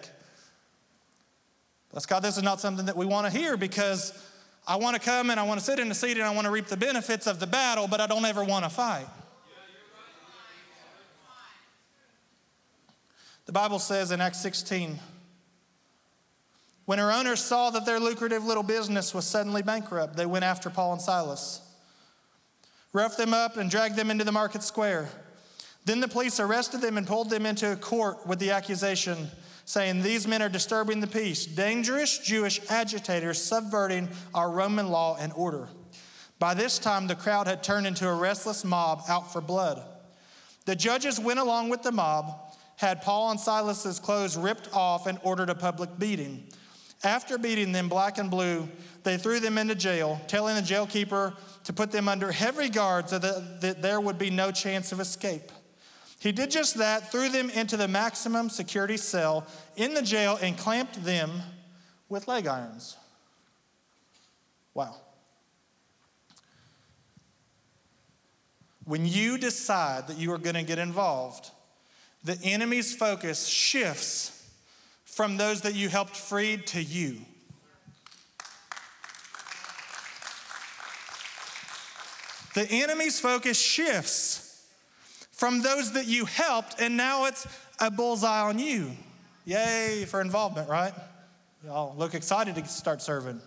[1.91, 4.13] Bless God, this is not something that we want to hear because
[4.67, 6.45] I want to come and I want to sit in the seat and I want
[6.45, 9.07] to reap the benefits of the battle, but I don't ever want to fight.
[13.47, 14.99] The Bible says in Acts 16,
[16.87, 20.71] when her owners saw that their lucrative little business was suddenly bankrupt, they went after
[20.71, 21.61] Paul and Silas,
[22.93, 25.09] roughed them up, and dragged them into the market square.
[25.85, 29.29] Then the police arrested them and pulled them into a court with the accusation
[29.65, 35.33] saying, These men are disturbing the peace, dangerous Jewish agitators subverting our Roman law and
[35.35, 35.69] order.
[36.39, 39.83] By this time, the crowd had turned into a restless mob out for blood.
[40.67, 45.19] The judges went along with the mob, had Paul and Silas's clothes ripped off, and
[45.23, 46.49] ordered a public beating.
[47.05, 48.67] After beating them black and blue,
[49.03, 53.19] they threw them into jail, telling the jailkeeper to put them under heavy guard so
[53.19, 55.53] that, that there would be no chance of escape.
[56.19, 60.57] He did just that, threw them into the maximum security cell in the jail, and
[60.57, 61.43] clamped them
[62.09, 62.97] with leg irons.
[64.73, 64.97] Wow.
[68.87, 71.51] When you decide that you are going to get involved,
[72.23, 74.34] the enemy's focus shifts
[75.15, 77.19] from those that you helped freed to you.
[82.55, 84.67] The enemy's focus shifts
[85.31, 87.47] from those that you helped, and now it's
[87.81, 88.91] a bullseye on you.
[89.45, 90.93] Yay for involvement, right?
[91.65, 93.41] Y'all look excited to start serving.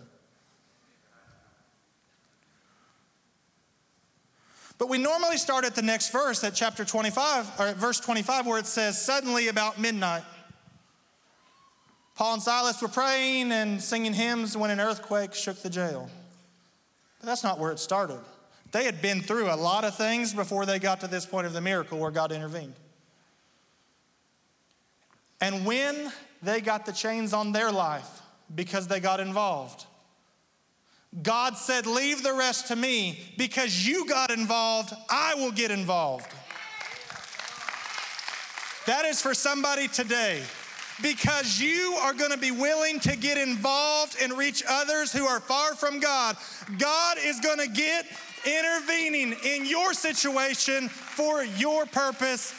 [4.78, 8.46] But we normally start at the next verse, at chapter 25, or at verse 25,
[8.46, 10.22] where it says, Suddenly about midnight.
[12.18, 16.10] Paul and Silas were praying and singing hymns when an earthquake shook the jail.
[17.20, 18.18] But that's not where it started.
[18.72, 21.52] They had been through a lot of things before they got to this point of
[21.52, 22.74] the miracle where God intervened.
[25.40, 28.20] And when they got the chains on their life
[28.52, 29.86] because they got involved,
[31.22, 36.26] God said, Leave the rest to me because you got involved, I will get involved.
[38.86, 40.42] That is for somebody today.
[41.00, 45.38] Because you are going to be willing to get involved and reach others who are
[45.38, 46.36] far from God,
[46.76, 48.04] God is going to get
[48.44, 52.52] intervening in your situation for your purpose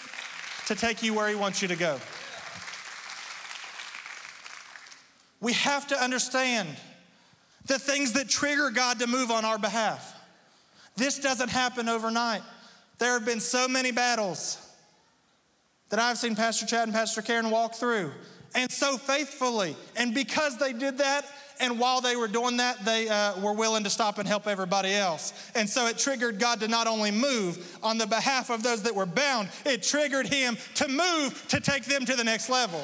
[0.68, 2.00] to take you where He wants you to go.
[5.42, 6.70] We have to understand
[7.66, 10.16] the things that trigger God to move on our behalf.
[10.96, 12.42] This doesn't happen overnight.
[12.98, 14.58] There have been so many battles
[15.90, 18.12] that I've seen Pastor Chad and Pastor Karen walk through.
[18.56, 19.76] And so faithfully.
[19.96, 21.26] And because they did that,
[21.60, 24.94] and while they were doing that, they uh, were willing to stop and help everybody
[24.94, 25.34] else.
[25.56, 28.96] And so it triggered God to not only move on the behalf of those that
[28.96, 32.82] were bound, it triggered Him to move to take them to the next level.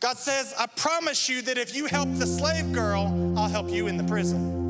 [0.00, 3.86] God says, I promise you that if you help the slave girl, I'll help you
[3.86, 4.69] in the prison.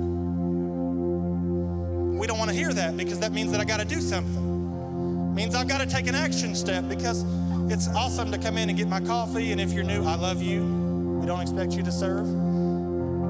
[2.21, 5.31] We don't want to hear that because that means that I got to do something.
[5.31, 7.25] It means I've got to take an action step because
[7.73, 9.53] it's awesome to come in and get my coffee.
[9.53, 10.63] And if you're new, I love you.
[10.63, 12.27] We don't expect you to serve.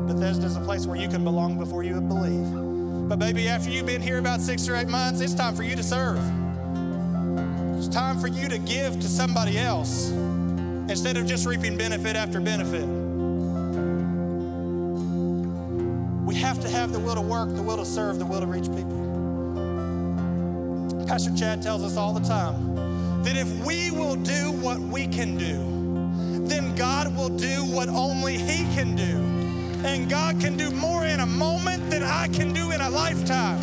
[0.08, 3.08] Bethesda's a place where you can belong before you believe.
[3.08, 5.76] But baby, after you've been here about six or eight months, it's time for you
[5.76, 6.18] to serve.
[7.78, 12.40] It's time for you to give to somebody else instead of just reaping benefit after
[12.40, 12.99] benefit.
[16.30, 18.46] We have to have the will to work, the will to serve, the will to
[18.46, 18.84] reach people.
[21.04, 25.36] Pastor Chad tells us all the time that if we will do what we can
[25.36, 29.16] do, then God will do what only He can do.
[29.84, 33.58] And God can do more in a moment than I can do in a lifetime.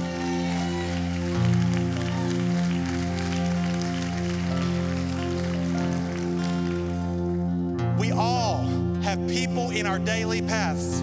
[7.98, 8.66] We all
[9.04, 11.00] have people in our daily paths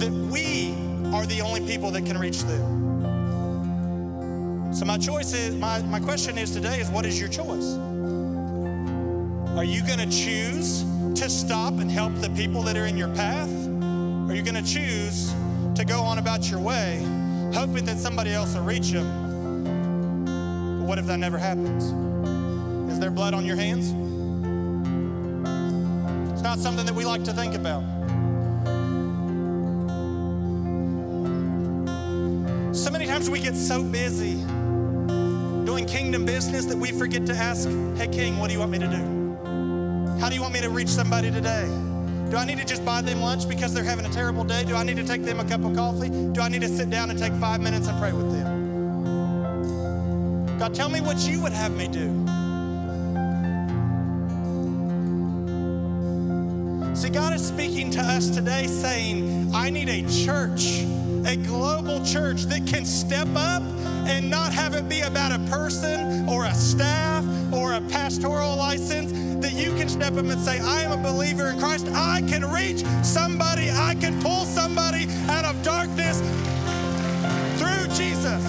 [0.00, 2.78] that we are the only people that can reach them.
[4.72, 7.76] So my choice is, my, my question is today is what is your choice?
[9.56, 10.84] Are you gonna choose
[11.14, 13.50] to stop and help the people that are in your path?
[13.66, 15.32] Or are you gonna choose
[15.74, 17.02] to go on about your way,
[17.54, 19.06] hoping that somebody else will reach them?
[20.78, 21.84] But what if that never happens?
[22.92, 23.92] Is there blood on your hands?
[26.32, 27.82] It's not something that we like to think about.
[33.18, 34.34] So many times we get so busy
[35.64, 38.78] doing kingdom business that we forget to ask, hey, King, what do you want me
[38.78, 40.20] to do?
[40.20, 41.66] How do you want me to reach somebody today?
[42.30, 44.62] Do I need to just buy them lunch because they're having a terrible day?
[44.62, 46.10] Do I need to take them a cup of coffee?
[46.10, 48.56] Do I need to sit down and take five minutes and pray with them?
[50.56, 52.24] God, tell me what you would have me do.
[56.94, 60.84] See, God is speaking to us today saying, I need a church,
[61.26, 63.62] a global church that can step up
[64.06, 69.12] and not have it be about a person or a staff or a pastoral license,
[69.42, 71.86] that you can step up and say, I am a believer in Christ.
[71.88, 76.20] I can reach somebody, I can pull somebody out of darkness
[77.58, 78.44] through Jesus.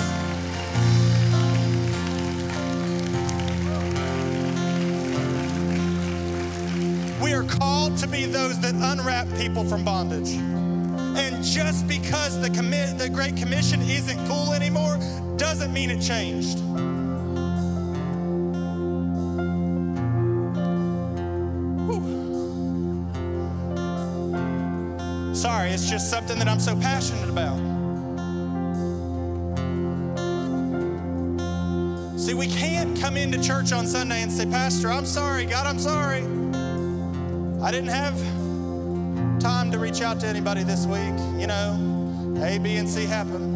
[7.22, 10.59] We are called to be those that unwrap people from bondage.
[11.20, 14.98] And just because the, commit, the Great Commission isn't cool anymore
[15.36, 16.60] doesn't mean it changed.
[21.88, 22.06] Whew.
[25.36, 27.58] Sorry, it's just something that I'm so passionate about.
[32.18, 35.46] See, we can't come into church on Sunday and say, Pastor, I'm sorry.
[35.46, 36.22] God, I'm sorry.
[37.62, 38.39] I didn't have
[39.72, 41.14] to reach out to anybody this week.
[41.40, 43.56] You know, A, B, and C happen.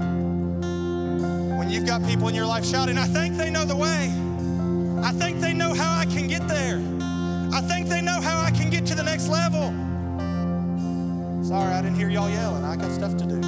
[1.57, 4.11] When you've got people in your life shouting, I think they know the way.
[5.03, 6.81] I think they know how I can get there.
[7.53, 9.73] I think they know how I can get to the next level.
[11.43, 12.63] Sorry, I didn't hear y'all yelling.
[12.63, 13.41] I got stuff to do.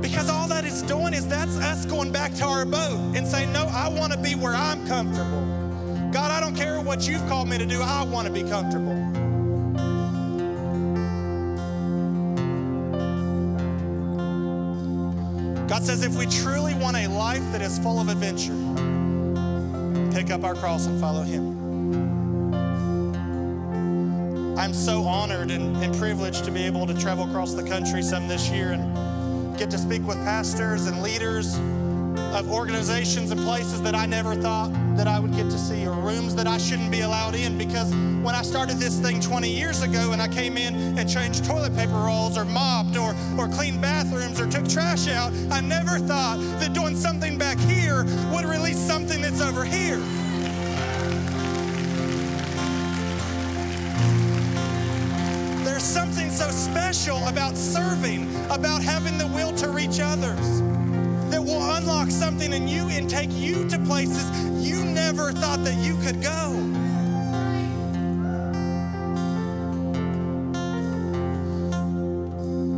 [0.00, 3.52] Because all that is doing is that's us going back to our boat and saying,
[3.52, 5.57] No, I want to be where I'm comfortable.
[6.12, 8.94] God, I don't care what you've called me to do, I want to be comfortable.
[15.68, 18.54] God says if we truly want a life that is full of adventure,
[20.10, 21.58] pick up our cross and follow Him.
[24.58, 28.26] I'm so honored and, and, privileged to be able to travel across the country some
[28.26, 31.54] this year and get to speak with pastors and leaders
[32.32, 35.92] of organizations and places that I never thought that I would get to see, or
[35.92, 37.56] rooms that I shouldn't be allowed in.
[37.56, 37.90] Because
[38.22, 41.74] when I started this thing 20 years ago and I came in and changed toilet
[41.74, 46.38] paper rolls, or mopped, or, or cleaned bathrooms, or took trash out, I never thought
[46.60, 49.98] that doing something back here would release something that's over here.
[55.64, 60.62] There's something so special about serving, about having the will to reach others
[61.58, 64.30] will unlock something in you and take you to places
[64.64, 66.54] you never thought that you could go.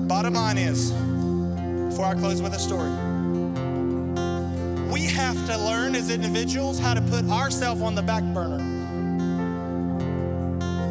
[0.08, 0.90] bottom line is,
[1.88, 2.90] before I close with a story,
[4.92, 8.58] we have to learn as individuals how to put ourselves on the back burner.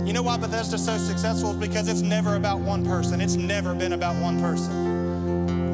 [0.04, 3.22] You know why Bethesda's so successful is because it's never about one person.
[3.22, 4.89] It's never been about one person.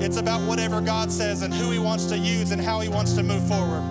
[0.06, 3.14] It's about whatever God says and who He wants to use and how He wants
[3.14, 3.82] to move forward.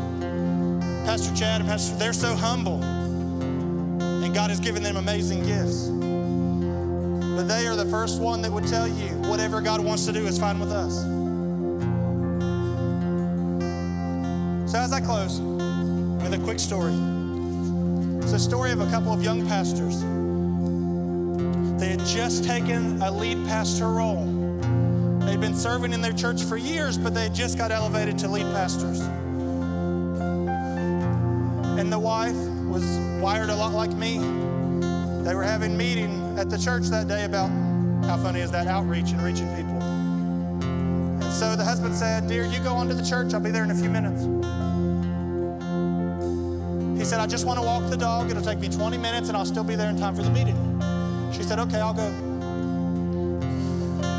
[1.04, 2.80] Pastor Chad and Pastor, they're so humble.
[2.84, 5.88] And God has given them amazing gifts.
[5.88, 10.24] But they are the first one that would tell you whatever God wants to do
[10.24, 11.00] is fine with us.
[14.70, 16.94] So, as I close with a quick story,
[18.22, 20.00] it's a story of a couple of young pastors.
[21.80, 24.33] They had just taken a lead pastor role.
[25.34, 28.44] They'd been serving in their church for years, but they just got elevated to lead
[28.52, 29.00] pastors.
[31.76, 32.36] And the wife
[32.68, 32.84] was
[33.20, 34.18] wired a lot like me.
[35.24, 37.50] They were having meeting at the church that day about
[38.04, 39.82] how funny is that outreach and reaching people.
[39.82, 43.34] And so the husband said, "Dear, you go on to the church.
[43.34, 44.22] I'll be there in a few minutes."
[46.96, 48.30] He said, "I just want to walk the dog.
[48.30, 50.80] It'll take me 20 minutes, and I'll still be there in time for the meeting."
[51.32, 52.08] She said, "Okay, I'll go."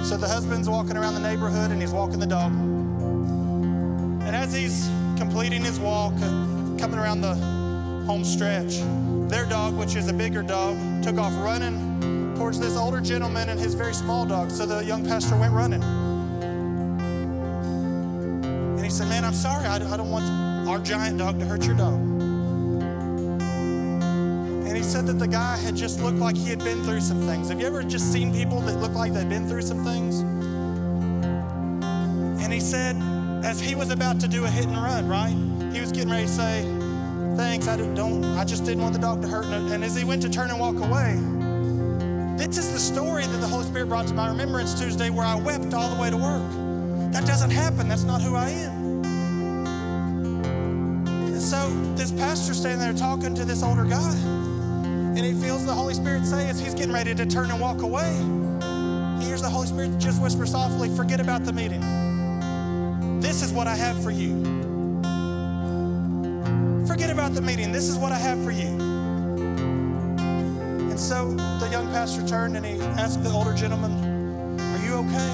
[0.05, 2.51] So the husband's walking around the neighborhood and he's walking the dog.
[2.51, 4.87] And as he's
[5.17, 7.33] completing his walk, uh, coming around the
[8.05, 8.81] home stretch,
[9.27, 13.59] their dog, which is a bigger dog, took off running towards this older gentleman and
[13.59, 14.51] his very small dog.
[14.51, 15.81] So the young pastor went running.
[18.75, 19.65] And he said, Man, I'm sorry.
[19.65, 22.14] I, I don't want our giant dog to hurt your dog.
[24.85, 27.49] Said that the guy had just looked like he had been through some things.
[27.49, 30.21] Have you ever just seen people that look like they've been through some things?
[32.41, 32.95] And he said,
[33.43, 35.35] as he was about to do a hit and run, right?
[35.73, 36.61] He was getting ready to say,
[37.35, 39.45] Thanks, I don't, I just didn't want the dog to hurt.
[39.45, 41.19] And as he went to turn and walk away,
[42.37, 45.35] this is the story that the Holy Spirit brought to my remembrance Tuesday where I
[45.35, 47.11] wept all the way to work.
[47.11, 47.89] That doesn't happen.
[47.89, 49.03] That's not who I am.
[51.33, 54.13] And so this pastor standing there talking to this older guy,
[55.15, 57.81] and he feels the Holy Spirit say as he's getting ready to turn and walk
[57.81, 58.11] away,
[59.19, 61.81] he hears the Holy Spirit just whisper softly, forget about the meeting.
[63.21, 64.43] This is what I have for you.
[66.85, 67.71] Forget about the meeting.
[67.71, 68.67] This is what I have for you.
[70.89, 75.31] And so the young pastor turned and he asked the older gentleman, Are you okay?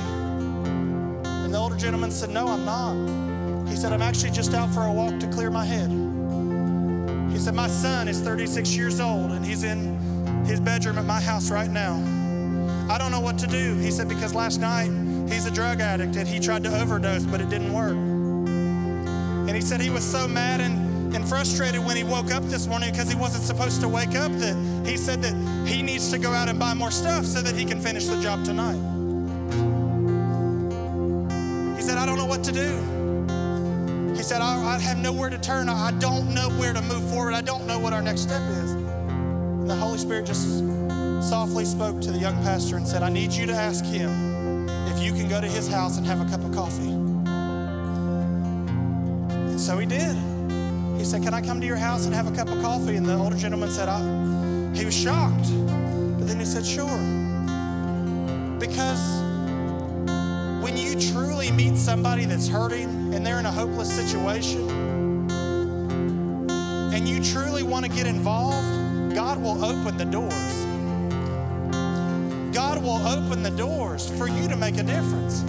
[1.26, 3.68] And the older gentleman said, No, I'm not.
[3.68, 6.01] He said, I'm actually just out for a walk to clear my head.
[7.42, 9.98] Said, My son is 36 years old and he's in
[10.46, 11.96] his bedroom at my house right now.
[12.88, 13.76] I don't know what to do.
[13.78, 14.92] He said, Because last night
[15.28, 17.96] he's a drug addict and he tried to overdose, but it didn't work.
[17.96, 22.68] And he said he was so mad and and frustrated when he woke up this
[22.68, 25.34] morning because he wasn't supposed to wake up that he said that
[25.68, 28.22] he needs to go out and buy more stuff so that he can finish the
[28.22, 28.80] job tonight.
[31.76, 33.01] He said, I don't know what to do.
[34.32, 35.68] Said, I, I have nowhere to turn.
[35.68, 37.34] I, I don't know where to move forward.
[37.34, 38.72] I don't know what our next step is.
[38.72, 40.60] And the Holy Spirit just
[41.28, 45.04] softly spoke to the young pastor and said, I need you to ask him if
[45.04, 46.92] you can go to his house and have a cup of coffee.
[49.42, 50.16] And so he did.
[50.98, 52.96] He said, Can I come to your house and have a cup of coffee?
[52.96, 54.00] And the older gentleman said, I,
[54.74, 55.52] He was shocked.
[56.18, 56.88] But then he said, Sure.
[58.60, 59.22] Because
[60.64, 64.70] when you truly meet somebody that's hurting and they're in a hopeless situation,
[66.94, 70.66] and you truly want to get involved, God will open the doors.
[72.54, 75.42] God will open the doors for you to make a difference.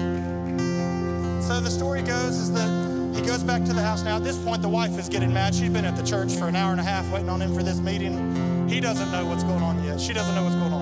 [1.47, 2.71] So the story goes is that
[3.15, 4.03] he goes back to the house.
[4.03, 5.55] Now, at this point, the wife is getting mad.
[5.55, 7.63] She's been at the church for an hour and a half waiting on him for
[7.63, 8.69] this meeting.
[8.69, 10.01] He doesn't know what's going on yet.
[10.01, 10.82] She doesn't know what's going on.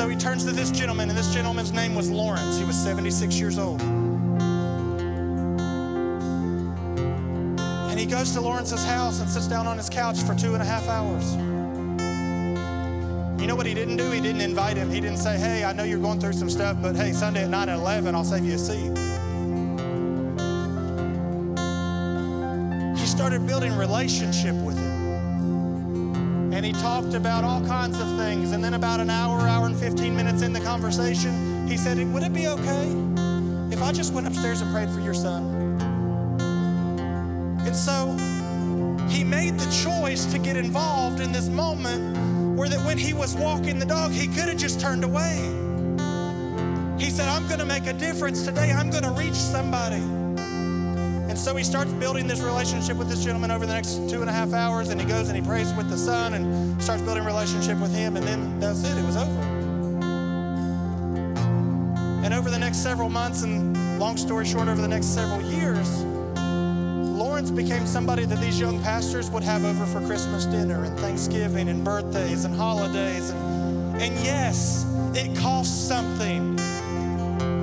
[0.00, 2.56] So he turns to this gentleman, and this gentleman's name was Lawrence.
[2.56, 3.82] He was 76 years old.
[7.90, 10.62] And he goes to Lawrence's house and sits down on his couch for two and
[10.62, 11.34] a half hours.
[13.38, 14.10] You know what he didn't do?
[14.10, 14.88] He didn't invite him.
[14.88, 17.50] He didn't say, hey, I know you're going through some stuff, but hey, Sunday at
[17.50, 18.96] 9 and 11, I'll save you a seat.
[22.98, 24.89] He started building relationship with him.
[26.60, 28.52] And he talked about all kinds of things.
[28.52, 32.22] And then about an hour, hour and 15 minutes in the conversation, he said, would
[32.22, 32.86] it be okay
[33.74, 35.42] if I just went upstairs and prayed for your son?
[37.64, 38.14] And so
[39.08, 43.34] he made the choice to get involved in this moment where that when he was
[43.34, 45.36] walking the dog, he could have just turned away.
[47.02, 48.70] He said, I'm going to make a difference today.
[48.70, 50.19] I'm going to reach somebody.
[51.40, 54.32] So he starts building this relationship with this gentleman over the next two and a
[54.32, 57.78] half hours, and he goes and he prays with the son and starts building relationship
[57.80, 59.40] with him, and then that's it, it was over.
[62.22, 66.04] And over the next several months, and long story short, over the next several years,
[66.04, 71.70] Lawrence became somebody that these young pastors would have over for Christmas dinner and Thanksgiving
[71.70, 73.30] and birthdays and holidays.
[73.30, 74.84] And, and yes,
[75.14, 76.56] it cost something.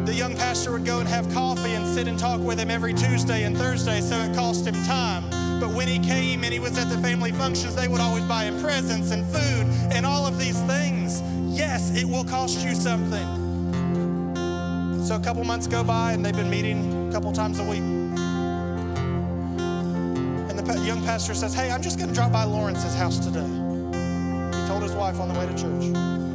[0.06, 2.94] The young pastor would go and have coffee and sit and talk with him every
[2.94, 5.28] Tuesday and Thursday, so it cost him time.
[5.60, 8.44] But when he came and he was at the family functions, they would always buy
[8.44, 11.24] him presents and food and all of these things.
[11.58, 13.26] Yes, it will cost you something.
[15.08, 17.82] So a couple months go by and they've been meeting a couple times a week.
[20.50, 23.40] And the young pastor says, Hey, I'm just going to drop by Lawrence's house today.
[23.42, 26.27] He told his wife on the way to church.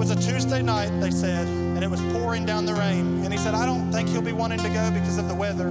[0.00, 3.22] Was a Tuesday night, they said, and it was pouring down the rain.
[3.22, 5.70] And he said, I don't think he'll be wanting to go because of the weather.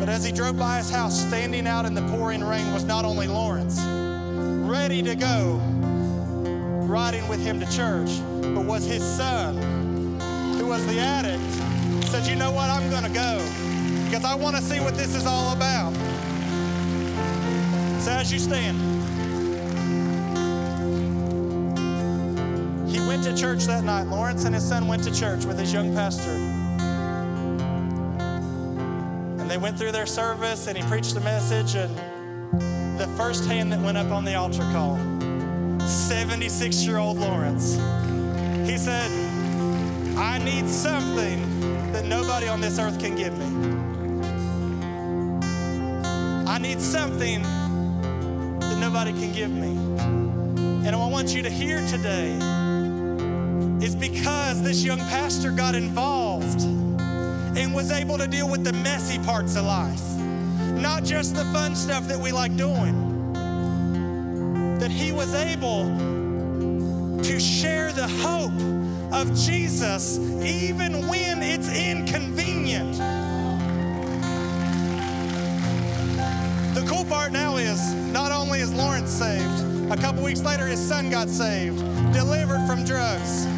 [0.00, 3.04] But as he drove by his house, standing out in the pouring rain was not
[3.04, 3.80] only Lawrence,
[4.68, 5.60] ready to go,
[6.82, 8.18] riding with him to church,
[8.52, 10.18] but was his son,
[10.58, 11.40] who was the addict,
[12.08, 12.68] said, You know what?
[12.68, 13.38] I'm going to go
[14.06, 15.94] because I want to see what this is all about.
[18.02, 19.01] So as you stand,
[22.92, 24.06] he went to church that night.
[24.06, 26.30] Lawrence and his son went to church with his young pastor.
[29.40, 31.74] And they went through their service and he preached the message.
[31.74, 31.96] And
[33.00, 34.98] the first hand that went up on the altar call,
[35.86, 37.76] 76 year old Lawrence,
[38.68, 39.10] he said,
[40.18, 43.46] I need something that nobody on this earth can give me.
[46.46, 47.40] I need something
[48.60, 49.70] that nobody can give me.
[50.86, 52.38] And I want you to hear today
[53.82, 59.18] is because this young pastor got involved and was able to deal with the messy
[59.18, 60.00] parts of life,
[60.80, 63.32] not just the fun stuff that we like doing.
[64.78, 65.86] That he was able
[67.24, 68.52] to share the hope
[69.12, 72.98] of Jesus even when it's inconvenient.
[76.74, 80.80] The cool part now is not only is Lawrence saved, a couple weeks later his
[80.80, 81.80] son got saved,
[82.12, 83.48] delivered from drugs.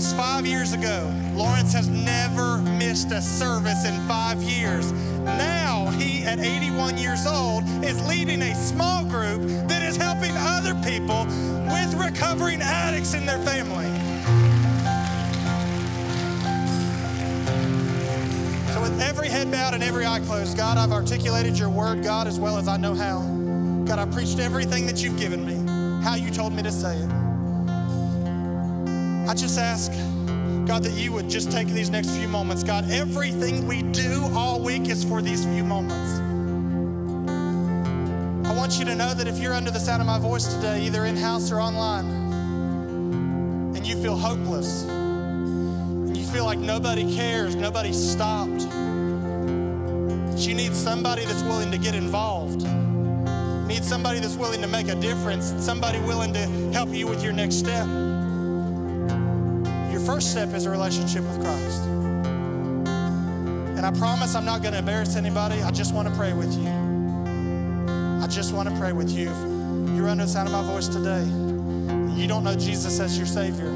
[0.00, 1.12] Was five years ago.
[1.34, 4.92] Lawrence has never missed a service in five years.
[5.24, 10.72] Now he, at 81 years old, is leading a small group that is helping other
[10.88, 11.26] people
[11.70, 13.90] with recovering addicts in their family.
[18.72, 22.26] So, with every head bowed and every eye closed, God, I've articulated your word, God,
[22.26, 23.20] as well as I know how.
[23.84, 27.19] God, I preached everything that you've given me, how you told me to say it.
[29.28, 29.92] I just ask,
[30.66, 32.62] God, that you would just take these next few moments.
[32.62, 36.18] God, everything we do all week is for these few moments.
[38.48, 40.82] I want you to know that if you're under the sound of my voice today,
[40.82, 42.06] either in house or online,
[43.76, 48.62] and you feel hopeless, and you feel like nobody cares, nobody stopped,
[50.36, 52.62] you need somebody that's willing to get involved,
[53.66, 57.32] need somebody that's willing to make a difference, somebody willing to help you with your
[57.32, 57.86] next step.
[60.10, 61.84] First step is a relationship with Christ.
[63.76, 65.62] And I promise I'm not going to embarrass anybody.
[65.62, 66.68] I just want to pray with you.
[68.20, 69.30] I just want to pray with you.
[69.30, 71.22] If you're under the sound of my voice today,
[72.20, 73.70] you don't know Jesus as your Savior.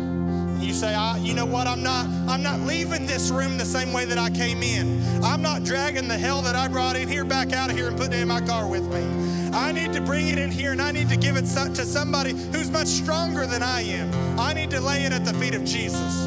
[0.58, 1.68] You say, I, you know what?
[1.68, 5.04] I'm not, I'm not leaving this room the same way that I came in.
[5.22, 7.96] I'm not dragging the hell that I brought in here back out of here and
[7.96, 9.33] putting it in my car with me.
[9.54, 12.32] I need to bring it in here and I need to give it to somebody
[12.32, 14.38] who's much stronger than I am.
[14.38, 16.24] I need to lay it at the feet of Jesus.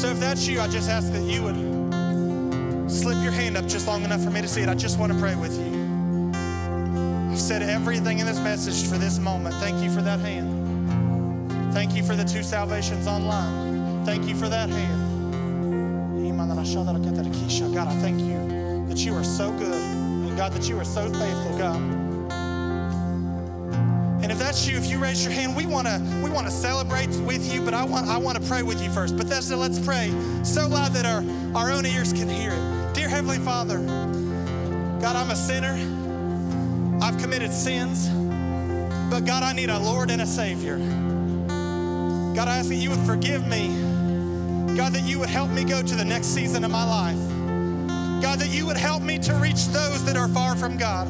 [0.00, 3.86] So if that's you, I just ask that you would slip your hand up just
[3.86, 4.68] long enough for me to see it.
[4.68, 6.32] I just want to pray with you.
[7.30, 9.54] I've said everything in this message for this moment.
[9.56, 11.72] Thank you for that hand.
[11.72, 14.04] Thank you for the two salvations online.
[14.04, 15.04] Thank you for that hand.
[17.74, 19.93] God, I thank you that you are so good.
[20.36, 21.80] God, that you are so faithful, God.
[24.22, 26.50] And if that's you, if you raise your hand, we want to we want to
[26.50, 29.16] celebrate with you, but I want I want to pray with you first.
[29.16, 30.10] Bethesda, let's pray
[30.42, 31.22] so loud that our,
[31.54, 32.94] our own ears can hear it.
[32.94, 33.78] Dear Heavenly Father,
[35.00, 35.74] God, I'm a sinner.
[37.02, 38.08] I've committed sins,
[39.10, 40.78] but God, I need a Lord and a Savior.
[40.78, 43.68] God, I ask that you would forgive me.
[44.74, 47.23] God, that you would help me go to the next season of my life.
[48.22, 51.08] God, that you would help me to reach those that are far from God.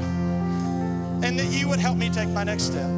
[1.25, 2.91] And that you would help me take my next step.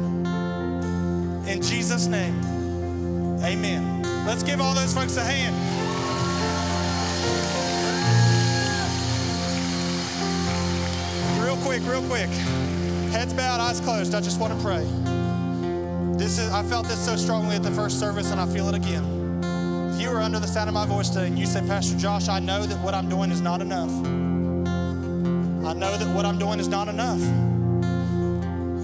[1.47, 2.35] In Jesus' name,
[3.41, 4.03] amen.
[4.25, 5.55] Let's give all those folks a hand.
[11.41, 12.29] Real quick, real quick.
[13.11, 14.13] Heads bowed, eyes closed.
[14.13, 14.83] I just want to pray.
[16.17, 18.75] This is I felt this so strongly at the first service, and I feel it
[18.75, 19.16] again.
[19.97, 22.39] You are under the sound of my voice today and you say, Pastor Josh, I
[22.39, 23.89] know that what I'm doing is not enough.
[25.65, 27.19] I know that what I'm doing is not enough.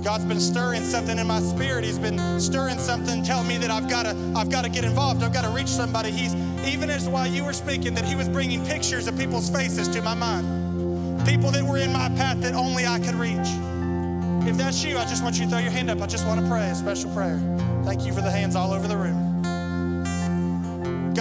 [0.04, 1.86] God's been stirring something in my spirit.
[1.86, 5.24] He's been stirring something, telling me that I've got to, I've got to get involved.
[5.24, 6.12] I've got to reach somebody.
[6.12, 6.34] He's
[6.66, 10.02] even as while you were speaking, that He was bringing pictures of people's faces to
[10.02, 13.48] my mind, people that were in my path that only I could reach.
[14.46, 16.02] If that's you, I just want you to throw your hand up.
[16.02, 17.40] I just want to pray a special prayer.
[17.86, 19.23] Thank you for the hands all over the room.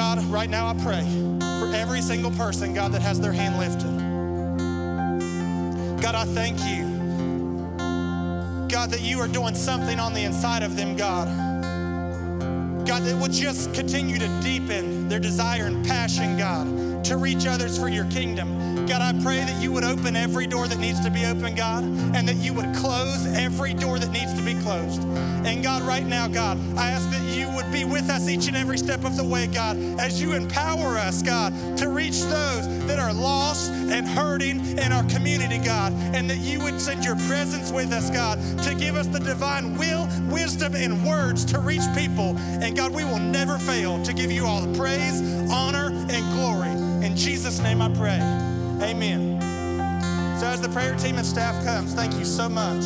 [0.02, 1.02] God, right now I pray
[1.60, 3.92] for every single person, God, that has their hand lifted.
[6.02, 6.82] God, I thank you
[8.68, 11.28] God, that you are doing something on the inside of them, God.
[12.84, 17.78] God, that will just continue to deepen their desire and passion, God, to reach others
[17.78, 18.71] for your kingdom.
[18.92, 21.82] God, I pray that you would open every door that needs to be open, God,
[21.82, 25.02] and that you would close every door that needs to be closed.
[25.46, 28.56] And God, right now, God, I ask that you would be with us each and
[28.56, 32.98] every step of the way, God, as you empower us, God, to reach those that
[32.98, 37.72] are lost and hurting in our community, God, and that you would send your presence
[37.72, 42.36] with us, God, to give us the divine will, wisdom, and words to reach people.
[42.36, 47.06] And God, we will never fail to give you all the praise, honor, and glory.
[47.06, 48.51] In Jesus' name I pray.
[48.82, 49.40] Amen.
[50.40, 52.82] So, as the prayer team and staff comes, thank you so much.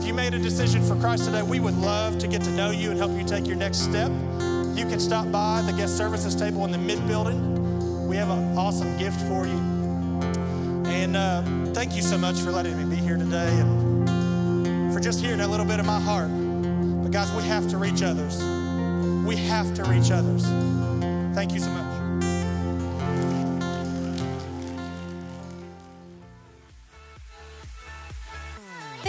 [0.00, 2.70] If you made a decision for Christ today, we would love to get to know
[2.70, 4.10] you and help you take your next step.
[4.74, 8.08] You can stop by the guest services table in the mid building.
[8.08, 9.58] We have an awesome gift for you.
[10.86, 11.42] And uh,
[11.72, 15.48] thank you so much for letting me be here today and for just hearing a
[15.48, 16.28] little bit of my heart.
[16.28, 18.42] But, guys, we have to reach others.
[19.24, 20.44] We have to reach others.
[21.34, 21.85] Thank you so much.